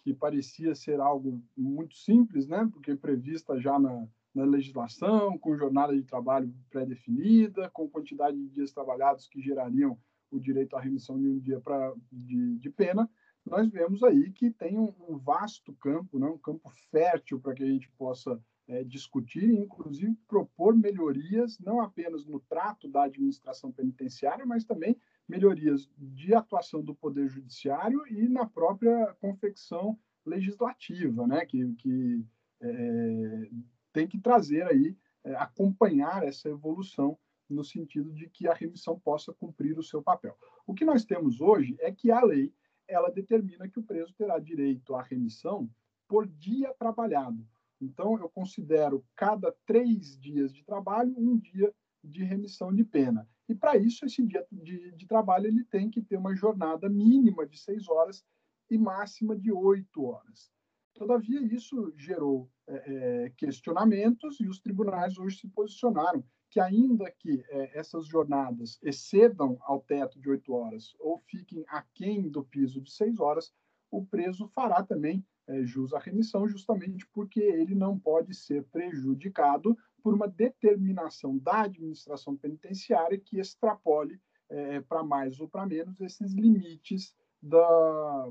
que 0.03 0.13
parecia 0.13 0.73
ser 0.73 0.99
algo 0.99 1.41
muito 1.55 1.95
simples, 1.95 2.47
né, 2.47 2.67
porque 2.71 2.95
prevista 2.95 3.59
já 3.59 3.77
na, 3.79 4.07
na 4.33 4.43
legislação, 4.43 5.37
com 5.37 5.57
jornada 5.57 5.95
de 5.95 6.03
trabalho 6.03 6.53
pré-definida, 6.69 7.69
com 7.69 7.89
quantidade 7.89 8.37
de 8.37 8.49
dias 8.49 8.71
trabalhados 8.71 9.27
que 9.27 9.41
gerariam 9.41 9.97
o 10.31 10.39
direito 10.39 10.75
à 10.75 10.79
remissão 10.79 11.19
de 11.19 11.27
um 11.27 11.39
dia 11.39 11.59
pra, 11.59 11.93
de, 12.11 12.57
de 12.57 12.69
pena, 12.69 13.09
nós 13.45 13.69
vemos 13.69 14.03
aí 14.03 14.31
que 14.31 14.51
tem 14.51 14.77
um, 14.77 14.93
um 15.09 15.17
vasto 15.17 15.73
campo, 15.73 16.17
né, 16.19 16.27
um 16.27 16.37
campo 16.37 16.69
fértil 16.91 17.39
para 17.39 17.53
que 17.53 17.63
a 17.63 17.67
gente 17.67 17.89
possa 17.97 18.39
é, 18.67 18.83
discutir 18.83 19.43
e, 19.43 19.59
inclusive, 19.59 20.15
propor 20.27 20.75
melhorias, 20.75 21.59
não 21.59 21.81
apenas 21.81 22.25
no 22.25 22.39
trato 22.39 22.87
da 22.87 23.03
administração 23.03 23.71
penitenciária, 23.71 24.45
mas 24.45 24.63
também 24.63 24.95
melhorias 25.31 25.89
de 25.97 26.35
atuação 26.35 26.83
do 26.83 26.93
Poder 26.93 27.29
Judiciário 27.29 28.05
e 28.07 28.27
na 28.27 28.45
própria 28.45 29.15
confecção 29.21 29.97
legislativa, 30.25 31.25
né, 31.25 31.45
que, 31.45 31.73
que 31.75 32.25
é, 32.59 33.49
tem 33.93 34.05
que 34.05 34.19
trazer 34.19 34.63
aí, 34.67 34.97
é, 35.23 35.33
acompanhar 35.35 36.21
essa 36.23 36.49
evolução 36.49 37.17
no 37.49 37.63
sentido 37.63 38.11
de 38.11 38.29
que 38.29 38.45
a 38.45 38.53
remissão 38.53 38.99
possa 38.99 39.33
cumprir 39.33 39.79
o 39.79 39.83
seu 39.83 40.03
papel. 40.03 40.37
O 40.67 40.73
que 40.73 40.83
nós 40.83 41.05
temos 41.05 41.39
hoje 41.39 41.77
é 41.79 41.93
que 41.93 42.11
a 42.11 42.21
lei 42.21 42.53
ela 42.85 43.09
determina 43.09 43.69
que 43.69 43.79
o 43.79 43.83
preso 43.83 44.13
terá 44.13 44.37
direito 44.37 44.95
à 44.95 45.01
remissão 45.01 45.69
por 46.09 46.27
dia 46.27 46.73
trabalhado. 46.77 47.47
Então, 47.79 48.19
eu 48.19 48.29
considero 48.29 49.03
cada 49.15 49.55
três 49.65 50.19
dias 50.19 50.53
de 50.53 50.63
trabalho 50.65 51.13
um 51.17 51.37
dia 51.37 51.73
de 52.03 52.21
remissão 52.23 52.73
de 52.73 52.83
pena. 52.83 53.27
E 53.49 53.55
para 53.55 53.77
isso, 53.77 54.05
esse 54.05 54.25
dia 54.25 54.45
de, 54.51 54.91
de, 54.91 55.07
trabalho 55.07 55.47
ele 55.47 55.63
tem 55.65 55.89
que 55.89 56.01
ter 56.01 56.17
uma 56.17 56.35
jornada 56.35 56.87
mínima 56.89 57.45
de 57.45 57.57
seis 57.57 57.87
horas 57.87 58.23
e 58.69 58.77
máxima 58.77 59.35
de 59.35 59.51
oito 59.51 60.03
horas. 60.03 60.51
Todavia, 60.93 61.41
isso 61.41 61.93
gerou 61.97 62.49
é, 62.67 63.25
é, 63.25 63.29
questionamentos 63.31 64.39
e 64.39 64.47
os 64.47 64.59
tribunais 64.59 65.17
hoje 65.17 65.39
se 65.39 65.47
posicionaram 65.47 66.23
que 66.49 66.59
ainda 66.59 67.09
que 67.11 67.43
é, 67.49 67.79
essas 67.79 68.05
jornadas 68.05 68.77
excedam 68.83 69.57
ao 69.61 69.81
teto 69.81 70.19
de 70.19 70.29
oito 70.29 70.53
horas 70.53 70.93
ou 70.99 71.17
fiquem 71.17 71.63
aquém 71.67 72.29
do 72.29 72.43
piso 72.43 72.81
de 72.81 72.91
seis 72.91 73.19
horas, 73.19 73.53
o 73.89 74.05
preso 74.05 74.47
fará 74.49 74.83
também 74.83 75.25
é, 75.47 75.63
jus 75.63 75.93
à 75.93 75.99
remissão, 75.99 76.47
justamente 76.47 77.07
porque 77.13 77.39
ele 77.39 77.73
não 77.73 77.97
pode 77.97 78.33
ser 78.33 78.63
prejudicado 78.65 79.77
por 80.01 80.13
uma 80.13 80.27
determinação 80.27 81.37
da 81.37 81.61
administração 81.61 82.35
penitenciária 82.35 83.19
que 83.19 83.39
extrapole 83.39 84.19
é, 84.49 84.81
para 84.81 85.03
mais 85.03 85.39
ou 85.39 85.47
para 85.47 85.65
menos 85.65 85.99
esses 86.01 86.33
limites 86.33 87.15
da, 87.41 88.29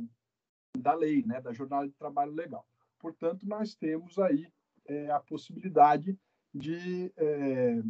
da 0.76 0.94
lei, 0.94 1.24
né, 1.24 1.40
da 1.40 1.52
jornada 1.52 1.86
de 1.88 1.94
trabalho 1.94 2.32
legal. 2.32 2.66
Portanto, 2.98 3.46
nós 3.46 3.74
temos 3.74 4.18
aí 4.18 4.52
é, 4.86 5.10
a 5.10 5.20
possibilidade 5.20 6.18
de 6.52 7.12
é, 7.16 7.82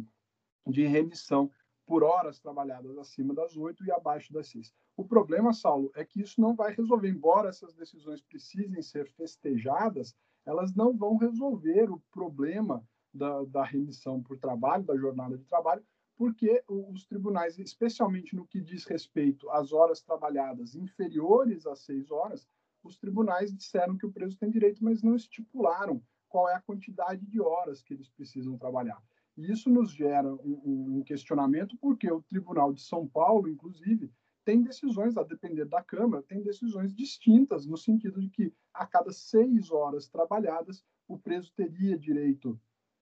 de 0.67 0.85
remissão 0.85 1.51
por 1.85 2.03
horas 2.03 2.39
trabalhadas 2.39 2.97
acima 2.97 3.33
das 3.33 3.57
oito 3.57 3.83
e 3.83 3.91
abaixo 3.91 4.31
das 4.31 4.47
seis. 4.47 4.73
O 4.95 5.03
problema, 5.03 5.51
Saulo, 5.51 5.91
é 5.95 6.05
que 6.05 6.21
isso 6.21 6.39
não 6.39 6.55
vai 6.55 6.73
resolver. 6.73 7.09
Embora 7.09 7.49
essas 7.49 7.73
decisões 7.73 8.21
precisem 8.21 8.81
ser 8.81 9.07
festejadas, 9.09 10.15
elas 10.45 10.73
não 10.73 10.95
vão 10.95 11.17
resolver 11.17 11.91
o 11.91 11.99
problema 12.11 12.83
da, 13.13 13.43
da 13.45 13.63
remissão 13.63 14.21
por 14.21 14.37
trabalho, 14.37 14.83
da 14.83 14.95
jornada 14.97 15.37
de 15.37 15.45
trabalho, 15.45 15.83
porque 16.15 16.63
os 16.67 17.05
tribunais, 17.05 17.57
especialmente 17.57 18.35
no 18.35 18.45
que 18.45 18.61
diz 18.61 18.85
respeito 18.85 19.49
às 19.49 19.73
horas 19.73 20.01
trabalhadas 20.01 20.75
inferiores 20.75 21.65
a 21.65 21.75
seis 21.75 22.11
horas, 22.11 22.47
os 22.83 22.97
tribunais 22.97 23.53
disseram 23.53 23.97
que 23.97 24.05
o 24.05 24.11
preso 24.11 24.37
tem 24.37 24.49
direito, 24.49 24.83
mas 24.83 25.01
não 25.01 25.15
estipularam 25.15 26.01
qual 26.27 26.49
é 26.49 26.55
a 26.55 26.61
quantidade 26.61 27.25
de 27.25 27.41
horas 27.41 27.81
que 27.81 27.93
eles 27.93 28.09
precisam 28.09 28.57
trabalhar. 28.57 29.01
E 29.37 29.51
isso 29.51 29.69
nos 29.69 29.91
gera 29.91 30.33
um, 30.33 30.97
um 30.97 31.03
questionamento, 31.03 31.77
porque 31.77 32.11
o 32.11 32.21
Tribunal 32.21 32.73
de 32.73 32.81
São 32.81 33.07
Paulo, 33.07 33.47
inclusive, 33.47 34.11
tem 34.43 34.61
decisões, 34.61 35.17
a 35.17 35.23
depender 35.23 35.65
da 35.65 35.83
Câmara, 35.83 36.23
tem 36.23 36.41
decisões 36.41 36.93
distintas, 36.93 37.65
no 37.65 37.77
sentido 37.77 38.19
de 38.19 38.29
que 38.29 38.53
a 38.73 38.85
cada 38.85 39.11
seis 39.11 39.71
horas 39.71 40.07
trabalhadas, 40.07 40.83
o 41.07 41.17
preso 41.17 41.51
teria 41.53 41.97
direito 41.97 42.59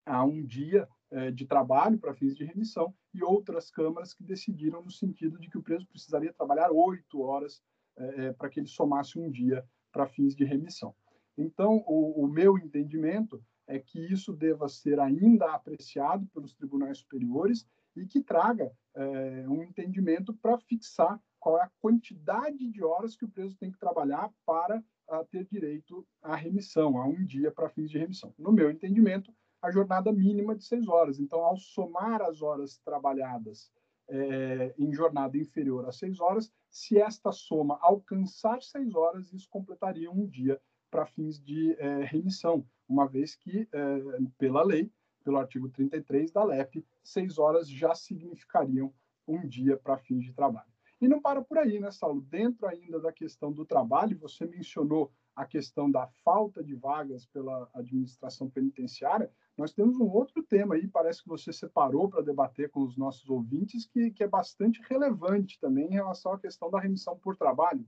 a 0.05 0.25
um 0.25 0.45
dia 0.45 0.89
eh, 1.11 1.31
de 1.31 1.47
trabalho 1.47 1.99
para 1.99 2.15
fins 2.15 2.35
de 2.37 2.45
remissão, 2.45 2.95
e 3.13 3.23
outras 3.23 3.71
câmaras 3.71 4.13
que 4.13 4.25
decidiram 4.25 4.83
no 4.83 4.91
sentido 4.91 5.39
de 5.39 5.49
que 5.49 5.59
o 5.59 5.63
preso 5.63 5.87
precisaria 5.87 6.33
trabalhar 6.33 6.71
oito 6.71 7.21
horas 7.21 7.63
eh, 7.97 8.33
para 8.33 8.49
que 8.49 8.61
ele 8.61 8.67
somasse 8.67 9.19
um 9.19 9.31
dia 9.31 9.65
para 9.93 10.07
fins 10.07 10.35
de 10.35 10.45
remissão. 10.45 10.95
Então, 11.37 11.85
o, 11.87 12.25
o 12.25 12.29
meu 12.29 12.59
entendimento 12.59 13.43
é 13.67 13.79
que 13.79 13.99
isso 14.13 14.33
deva 14.33 14.69
ser 14.69 15.01
ainda 15.01 15.53
apreciado 15.55 16.27
pelos 16.27 16.55
tribunais 16.55 16.99
superiores 16.99 17.67
e 17.97 18.07
que 18.07 18.21
traga 18.21 18.73
é, 18.95 19.49
um 19.49 19.63
entendimento 19.63 20.35
para 20.35 20.59
fixar 20.59 21.21
qual 21.39 21.59
é 21.59 21.63
a 21.63 21.71
quantidade 21.81 22.71
de 22.71 22.83
horas 22.83 23.17
que 23.17 23.25
o 23.25 23.31
preso 23.31 23.57
tem 23.57 23.71
que 23.71 23.79
trabalhar 23.79 24.31
para 24.47 24.83
a, 25.09 25.25
ter 25.25 25.47
direito 25.47 26.07
à 26.23 26.35
remissão, 26.35 26.99
a 26.99 27.07
um 27.07 27.25
dia 27.25 27.51
para 27.51 27.69
fins 27.69 27.91
de 27.91 27.99
remissão. 27.99 28.35
No 28.39 28.53
meu 28.53 28.71
entendimento, 28.71 29.33
a 29.65 29.71
jornada 29.71 30.13
mínima 30.13 30.55
de 30.55 30.63
seis 30.63 30.87
horas. 30.87 31.19
Então, 31.19 31.43
ao 31.43 31.57
somar 31.57 32.21
as 32.21 32.43
horas 32.43 32.77
trabalhadas 32.85 33.73
é, 34.07 34.75
em 34.79 34.93
jornada 34.93 35.39
inferior 35.39 35.89
a 35.89 35.93
seis 35.93 36.21
horas, 36.21 36.53
se 36.69 37.01
esta 37.01 37.33
soma 37.33 37.79
alcançar 37.81 38.61
seis 38.61 38.95
horas, 38.95 39.33
isso 39.33 39.49
completaria 39.49 40.11
um 40.11 40.27
dia 40.27 40.61
para 40.91 41.07
fins 41.07 41.41
de 41.41 41.75
é, 41.79 42.05
remissão, 42.05 42.67
uma 42.87 43.09
vez 43.09 43.35
que, 43.35 43.67
é, 43.73 44.01
pela 44.37 44.63
lei, 44.63 44.93
pelo 45.25 45.39
artigo 45.39 45.71
33 45.71 46.31
da 46.31 46.45
LEP, 46.45 46.85
seis 47.03 47.39
horas 47.39 47.67
já 47.67 47.95
significariam 47.95 48.93
um 49.27 49.49
dia 49.49 49.79
para 49.79 49.97
fins 49.97 50.23
de 50.23 50.35
trabalho. 50.35 50.71
E 51.01 51.09
não 51.09 51.23
para 51.23 51.43
por 51.43 51.57
aí, 51.57 51.81
né, 51.81 51.91
Saulo? 51.91 52.21
Dentro 52.21 52.67
ainda 52.67 53.01
da 53.01 53.11
questão 53.11 53.51
do 53.51 53.65
trabalho, 53.65 54.19
você 54.19 54.45
mencionou 54.47 55.11
a 55.35 55.47
questão 55.47 55.91
da 55.91 56.07
falta 56.23 56.63
de 56.63 56.75
vagas 56.75 57.25
pela 57.27 57.69
administração 57.75 58.49
penitenciária. 58.49 59.31
Nós 59.57 59.73
temos 59.73 59.97
um 59.99 60.11
outro 60.11 60.43
tema 60.43 60.75
aí, 60.75 60.89
parece 60.89 61.23
que 61.23 61.29
você 61.29 61.53
separou 61.53 62.09
para 62.09 62.23
debater 62.23 62.69
com 62.71 62.81
os 62.81 62.97
nossos 62.97 63.29
ouvintes, 63.31 63.87
que, 63.87 64.11
que 64.11 64.25
é 64.25 64.29
bastante 64.29 64.83
relevante 64.89 65.59
também 65.61 65.87
em 65.87 65.93
relação 65.93 66.33
à 66.33 66.39
questão 66.39 66.71
da 66.71 66.81
remissão 66.81 67.17
por 67.17 67.37
trabalho. 67.37 67.87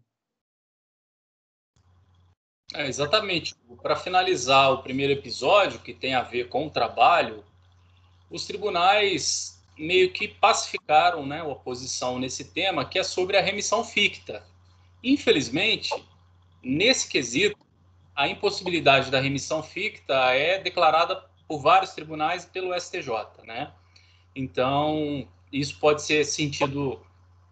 É, 2.72 2.86
exatamente. 2.86 3.54
Para 3.82 3.96
finalizar 3.96 4.72
o 4.72 4.82
primeiro 4.82 5.12
episódio, 5.12 5.80
que 5.80 5.92
tem 5.92 6.14
a 6.14 6.22
ver 6.22 6.48
com 6.48 6.66
o 6.66 6.70
trabalho, 6.70 7.44
os 8.30 8.46
tribunais 8.46 9.60
meio 9.76 10.12
que 10.12 10.28
pacificaram 10.28 11.26
né, 11.26 11.40
a 11.40 11.46
oposição 11.46 12.18
nesse 12.18 12.52
tema, 12.52 12.84
que 12.84 12.98
é 12.98 13.02
sobre 13.02 13.36
a 13.36 13.42
remissão 13.42 13.84
ficta. 13.84 14.46
Infelizmente, 15.02 15.92
nesse 16.62 17.08
quesito, 17.08 17.58
a 18.14 18.28
impossibilidade 18.28 19.10
da 19.10 19.20
remissão 19.20 19.62
ficta 19.62 20.32
é 20.32 20.58
declarada 20.58 21.22
por 21.46 21.60
vários 21.60 21.92
tribunais 21.92 22.44
e 22.44 22.48
pelo 22.48 22.78
STJ. 22.78 23.10
Né? 23.44 23.72
Então, 24.34 25.28
isso 25.52 25.78
pode 25.78 26.02
ser 26.02 26.24
sentido 26.24 27.00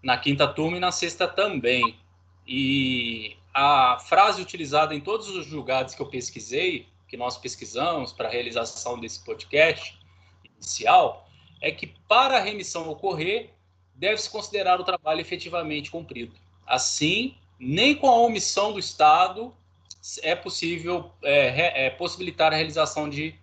na 0.03 0.19
quinta 0.19 0.47
turma 0.47 0.77
e 0.77 0.81
na 0.81 0.93
sexta 0.93 1.27
também. 1.27 1.99
E 2.47 3.37
a 3.53 3.99
frase 3.99 4.43
utilizada 4.43 4.95
em 4.95 5.01
todos 5.01 5.29
os 5.29 5.47
julgados 5.47 5.95
que 5.95 6.03
eu 6.03 6.07
pesquisei, 6.07 6.89
que 7.09 7.17
nós 7.17 7.39
pesquisamos 7.39 8.13
para 8.13 8.29
a 8.29 8.31
realização 8.31 8.99
desse 8.99 9.25
podcast 9.25 9.99
inicial, 10.45 11.29
é 11.61 11.71
que 11.71 11.87
para 12.09 12.37
a 12.37 12.41
remissão 12.41 12.89
ocorrer, 12.89 13.51
deve-se 13.95 14.29
considerar 14.29 14.81
o 14.81 14.85
trabalho 14.85 15.21
efetivamente 15.21 15.91
cumprido. 15.91 16.35
Assim, 16.67 17.37
nem 17.59 17.95
com 17.95 18.09
a 18.09 18.17
omissão 18.17 18.73
do 18.73 18.79
Estado 18.79 19.55
é 20.23 20.35
possível 20.35 21.11
é, 21.23 21.87
é, 21.87 21.91
possibilitar 21.91 22.53
a 22.53 22.57
realização 22.57 23.09
de, 23.09 23.35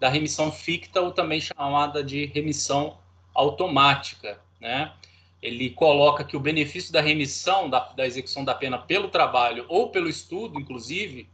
da 0.00 0.08
remissão 0.08 0.50
ficta, 0.50 1.00
ou 1.00 1.12
também 1.12 1.40
chamada 1.40 2.02
de 2.02 2.24
remissão 2.24 2.98
automática. 3.34 4.40
Né? 4.58 4.92
Ele 5.42 5.70
coloca 5.70 6.24
que 6.24 6.36
o 6.36 6.40
benefício 6.40 6.92
da 6.92 7.02
remissão 7.02 7.68
da, 7.68 7.80
da 7.92 8.06
execução 8.06 8.44
da 8.44 8.54
pena 8.54 8.78
pelo 8.78 9.08
trabalho 9.08 9.66
ou 9.68 9.90
pelo 9.90 10.08
estudo, 10.08 10.58
inclusive, 10.58 11.28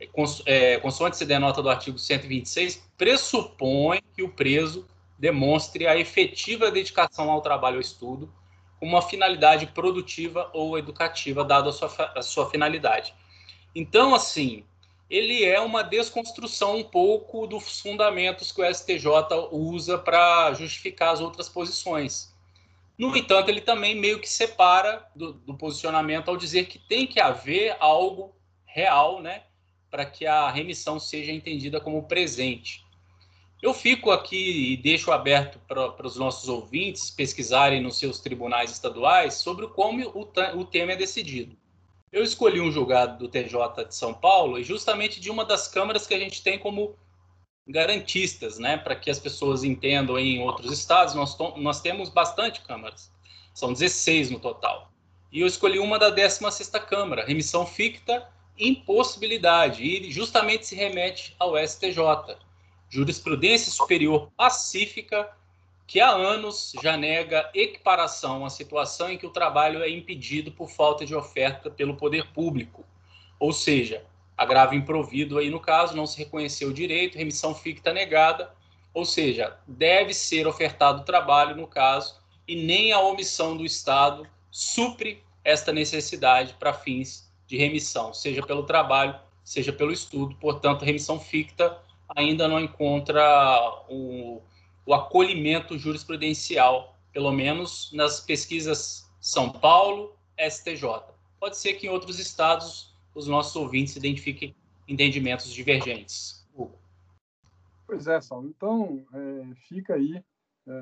é, 0.00 0.06
cons, 0.06 0.42
é, 0.44 0.78
consoante 0.78 1.16
se 1.16 1.24
denota 1.24 1.62
do 1.62 1.70
artigo 1.70 1.98
126, 1.98 2.90
pressupõe 2.98 4.00
que 4.14 4.22
o 4.22 4.28
preso 4.28 4.86
demonstre 5.16 5.86
a 5.86 5.96
efetiva 5.96 6.70
dedicação 6.70 7.30
ao 7.30 7.40
trabalho 7.40 7.76
ou 7.76 7.80
estudo 7.80 8.32
com 8.80 8.86
uma 8.86 9.00
finalidade 9.00 9.68
produtiva 9.68 10.50
ou 10.52 10.76
educativa, 10.76 11.44
dada 11.44 11.70
a 11.70 11.72
sua, 11.72 12.12
a 12.16 12.22
sua 12.22 12.50
finalidade. 12.50 13.14
Então, 13.72 14.12
assim, 14.12 14.64
ele 15.12 15.44
é 15.44 15.60
uma 15.60 15.82
desconstrução 15.84 16.78
um 16.78 16.82
pouco 16.82 17.46
dos 17.46 17.80
fundamentos 17.80 18.50
que 18.50 18.62
o 18.62 18.74
STJ 18.74 19.06
usa 19.50 19.98
para 19.98 20.54
justificar 20.54 21.12
as 21.12 21.20
outras 21.20 21.50
posições. 21.50 22.34
No 22.96 23.14
entanto, 23.14 23.50
ele 23.50 23.60
também 23.60 23.94
meio 23.94 24.18
que 24.18 24.28
separa 24.28 25.06
do, 25.14 25.34
do 25.34 25.54
posicionamento 25.54 26.30
ao 26.30 26.36
dizer 26.38 26.64
que 26.64 26.78
tem 26.78 27.06
que 27.06 27.20
haver 27.20 27.76
algo 27.78 28.34
real, 28.64 29.20
né, 29.20 29.42
para 29.90 30.06
que 30.06 30.26
a 30.26 30.50
remissão 30.50 30.98
seja 30.98 31.30
entendida 31.30 31.78
como 31.78 32.08
presente. 32.08 32.82
Eu 33.60 33.74
fico 33.74 34.10
aqui 34.10 34.72
e 34.72 34.76
deixo 34.78 35.12
aberto 35.12 35.60
para 35.68 36.06
os 36.06 36.16
nossos 36.16 36.48
ouvintes 36.48 37.10
pesquisarem 37.10 37.82
nos 37.82 37.98
seus 37.98 38.18
tribunais 38.18 38.70
estaduais 38.70 39.34
sobre 39.34 39.68
como 39.68 40.02
o, 40.08 40.22
o 40.58 40.64
tema 40.64 40.92
é 40.92 40.96
decidido. 40.96 41.54
Eu 42.12 42.22
escolhi 42.22 42.60
um 42.60 42.70
julgado 42.70 43.18
do 43.18 43.26
TJ 43.26 43.86
de 43.88 43.94
São 43.94 44.12
Paulo 44.12 44.58
e 44.58 44.64
justamente 44.64 45.18
de 45.18 45.30
uma 45.30 45.46
das 45.46 45.66
câmaras 45.66 46.06
que 46.06 46.12
a 46.12 46.18
gente 46.18 46.42
tem 46.42 46.58
como 46.58 46.94
garantistas, 47.66 48.58
né, 48.58 48.76
para 48.76 48.94
que 48.94 49.10
as 49.10 49.18
pessoas 49.18 49.64
entendam 49.64 50.18
em 50.18 50.40
outros 50.40 50.70
estados, 50.70 51.14
nós, 51.14 51.34
nós 51.56 51.80
temos 51.80 52.10
bastante 52.10 52.60
câmaras, 52.60 53.10
são 53.54 53.72
16 53.72 54.30
no 54.30 54.38
total. 54.38 54.92
E 55.30 55.40
eu 55.40 55.46
escolhi 55.46 55.78
uma 55.78 55.98
da 55.98 56.14
16ª 56.14 56.84
Câmara, 56.84 57.24
remissão 57.24 57.64
ficta, 57.64 58.28
impossibilidade, 58.58 59.82
e 59.82 60.12
justamente 60.12 60.66
se 60.66 60.74
remete 60.74 61.34
ao 61.38 61.56
STJ, 61.56 62.36
jurisprudência 62.90 63.72
superior 63.72 64.30
pacífica 64.36 65.30
que 65.92 66.00
há 66.00 66.08
anos 66.08 66.72
já 66.82 66.96
nega 66.96 67.50
equiparação 67.52 68.46
à 68.46 68.48
situação 68.48 69.10
em 69.10 69.18
que 69.18 69.26
o 69.26 69.30
trabalho 69.30 69.82
é 69.82 69.90
impedido 69.90 70.50
por 70.50 70.70
falta 70.70 71.04
de 71.04 71.14
oferta 71.14 71.70
pelo 71.70 71.98
poder 71.98 72.28
público. 72.32 72.82
Ou 73.38 73.52
seja, 73.52 74.02
agravo 74.34 74.74
improvido 74.74 75.36
aí 75.36 75.50
no 75.50 75.60
caso, 75.60 75.94
não 75.94 76.06
se 76.06 76.16
reconheceu 76.16 76.70
o 76.70 76.72
direito, 76.72 77.18
remissão 77.18 77.54
ficta 77.54 77.92
negada, 77.92 78.54
ou 78.94 79.04
seja, 79.04 79.58
deve 79.68 80.14
ser 80.14 80.46
ofertado 80.46 81.04
trabalho 81.04 81.54
no 81.54 81.66
caso 81.66 82.16
e 82.48 82.56
nem 82.56 82.90
a 82.90 82.98
omissão 82.98 83.54
do 83.54 83.62
Estado 83.62 84.26
supre 84.50 85.22
esta 85.44 85.74
necessidade 85.74 86.54
para 86.54 86.72
fins 86.72 87.30
de 87.46 87.58
remissão, 87.58 88.14
seja 88.14 88.40
pelo 88.40 88.62
trabalho, 88.62 89.14
seja 89.44 89.74
pelo 89.74 89.92
estudo. 89.92 90.34
Portanto, 90.36 90.86
remissão 90.86 91.20
ficta 91.20 91.78
ainda 92.16 92.48
não 92.48 92.58
encontra 92.58 93.22
o, 93.90 94.40
o 94.84 94.94
acolhimento 94.94 95.78
jurisprudencial, 95.78 96.98
pelo 97.12 97.30
menos 97.30 97.90
nas 97.92 98.20
pesquisas 98.20 99.10
São 99.20 99.50
Paulo, 99.50 100.16
STJ. 100.38 100.84
Pode 101.38 101.56
ser 101.56 101.74
que 101.74 101.86
em 101.86 101.90
outros 101.90 102.18
estados 102.18 102.96
os 103.14 103.26
nossos 103.26 103.54
ouvintes 103.56 103.96
identifiquem 103.96 104.54
entendimentos 104.88 105.52
divergentes. 105.52 106.46
Hugo. 106.54 106.78
Pois 107.86 108.06
é, 108.06 108.20
Saulo. 108.20 108.48
Então, 108.48 109.04
é, 109.12 109.54
fica 109.68 109.94
aí 109.94 110.22
é, 110.66 110.72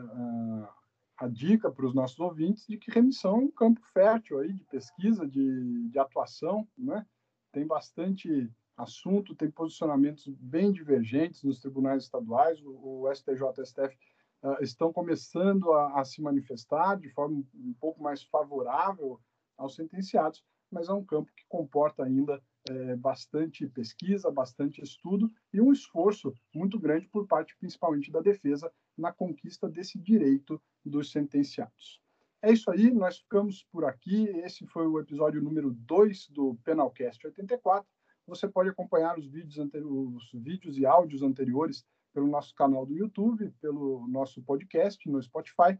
a 1.17 1.29
dica 1.29 1.71
para 1.71 1.87
os 1.87 1.95
nossos 1.95 2.19
ouvintes 2.19 2.67
de 2.67 2.79
que 2.79 2.91
remissão 2.91 3.37
é 3.37 3.39
um 3.39 3.51
campo 3.51 3.81
fértil 3.93 4.39
aí 4.39 4.53
de 4.53 4.65
pesquisa, 4.65 5.27
de, 5.27 5.89
de 5.89 5.99
atuação, 5.99 6.67
né? 6.77 7.05
Tem 7.53 7.67
bastante 7.67 8.51
assunto, 8.83 9.35
tem 9.35 9.51
posicionamentos 9.51 10.27
bem 10.27 10.73
divergentes 10.73 11.43
nos 11.43 11.61
tribunais 11.61 12.05
estaduais, 12.05 12.61
o, 12.63 13.03
o 13.03 13.15
STJ 13.15 13.41
e 13.41 13.61
o 13.61 13.67
STF 13.67 13.95
uh, 14.43 14.49
ah, 14.49 14.59
estão 14.61 14.93
começando 14.93 15.73
a, 15.73 16.01
a, 16.01 16.05
se 16.05 16.21
manifestar 16.21 16.97
de 16.97 17.09
forma 17.11 17.45
um 17.55 17.75
pouco 17.81 18.03
mais 18.03 18.23
favorável 18.23 19.21
aos 19.57 19.75
sentenciados, 19.75 20.45
mas 20.71 20.89
é 20.89 20.93
um 20.93 21.05
campo 21.05 21.31
que 21.37 21.45
comporta 21.49 22.05
ainda 22.05 22.41
é, 22.69 22.97
bastante 22.97 23.67
pesquisa, 23.69 24.31
bastante 24.31 24.83
estudo 24.83 25.31
e 25.53 25.61
um 25.61 25.73
esforço 25.73 26.33
muito 26.55 26.79
grande 26.79 27.09
por 27.09 27.27
parte 27.27 27.57
principalmente 27.59 28.11
da 28.11 28.21
defesa 28.21 28.73
na 28.97 29.13
conquista 29.13 29.69
desse 29.69 29.99
direito 29.99 30.61
dos 30.85 31.11
sentenciados. 31.11 32.01
É 32.43 32.53
isso 32.53 32.71
aí, 32.71 32.91
nós 32.91 33.19
ficamos 33.19 33.67
por 33.71 33.85
aqui. 33.85 34.25
Esse 34.45 34.67
foi 34.67 34.87
o 34.87 34.99
episódio 34.99 35.43
número 35.43 35.73
2 35.73 36.29
do 36.29 36.55
Penalcast 36.65 37.27
84. 37.27 37.87
Você 38.31 38.47
pode 38.47 38.69
acompanhar 38.69 39.19
os 39.19 39.27
vídeos, 39.27 39.59
os 39.59 40.31
vídeos 40.33 40.79
e 40.79 40.87
áudios 40.87 41.21
anteriores 41.21 41.85
pelo 42.15 42.29
nosso 42.29 42.55
canal 42.55 42.87
do 42.87 42.95
YouTube, 42.95 43.51
pelo 43.61 44.07
nosso 44.07 44.41
podcast 44.43 45.11
no 45.11 45.21
Spotify, 45.21 45.77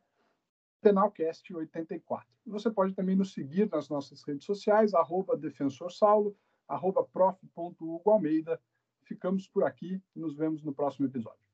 Penalcast 0.81 1.55
84. 1.55 2.29
Você 2.47 2.69
pode 2.69 2.93
também 2.93 3.15
nos 3.15 3.33
seguir 3.33 3.71
nas 3.71 3.89
nossas 3.89 4.25
redes 4.25 4.45
sociais, 4.45 4.95
arroba 4.95 5.37
Defensor 5.37 5.91
arroba. 6.67 7.09
Ficamos 9.05 9.47
por 9.47 9.63
aqui 9.63 10.03
e 10.17 10.19
nos 10.19 10.37
vemos 10.37 10.65
no 10.65 10.75
próximo 10.75 11.07
episódio. 11.07 11.50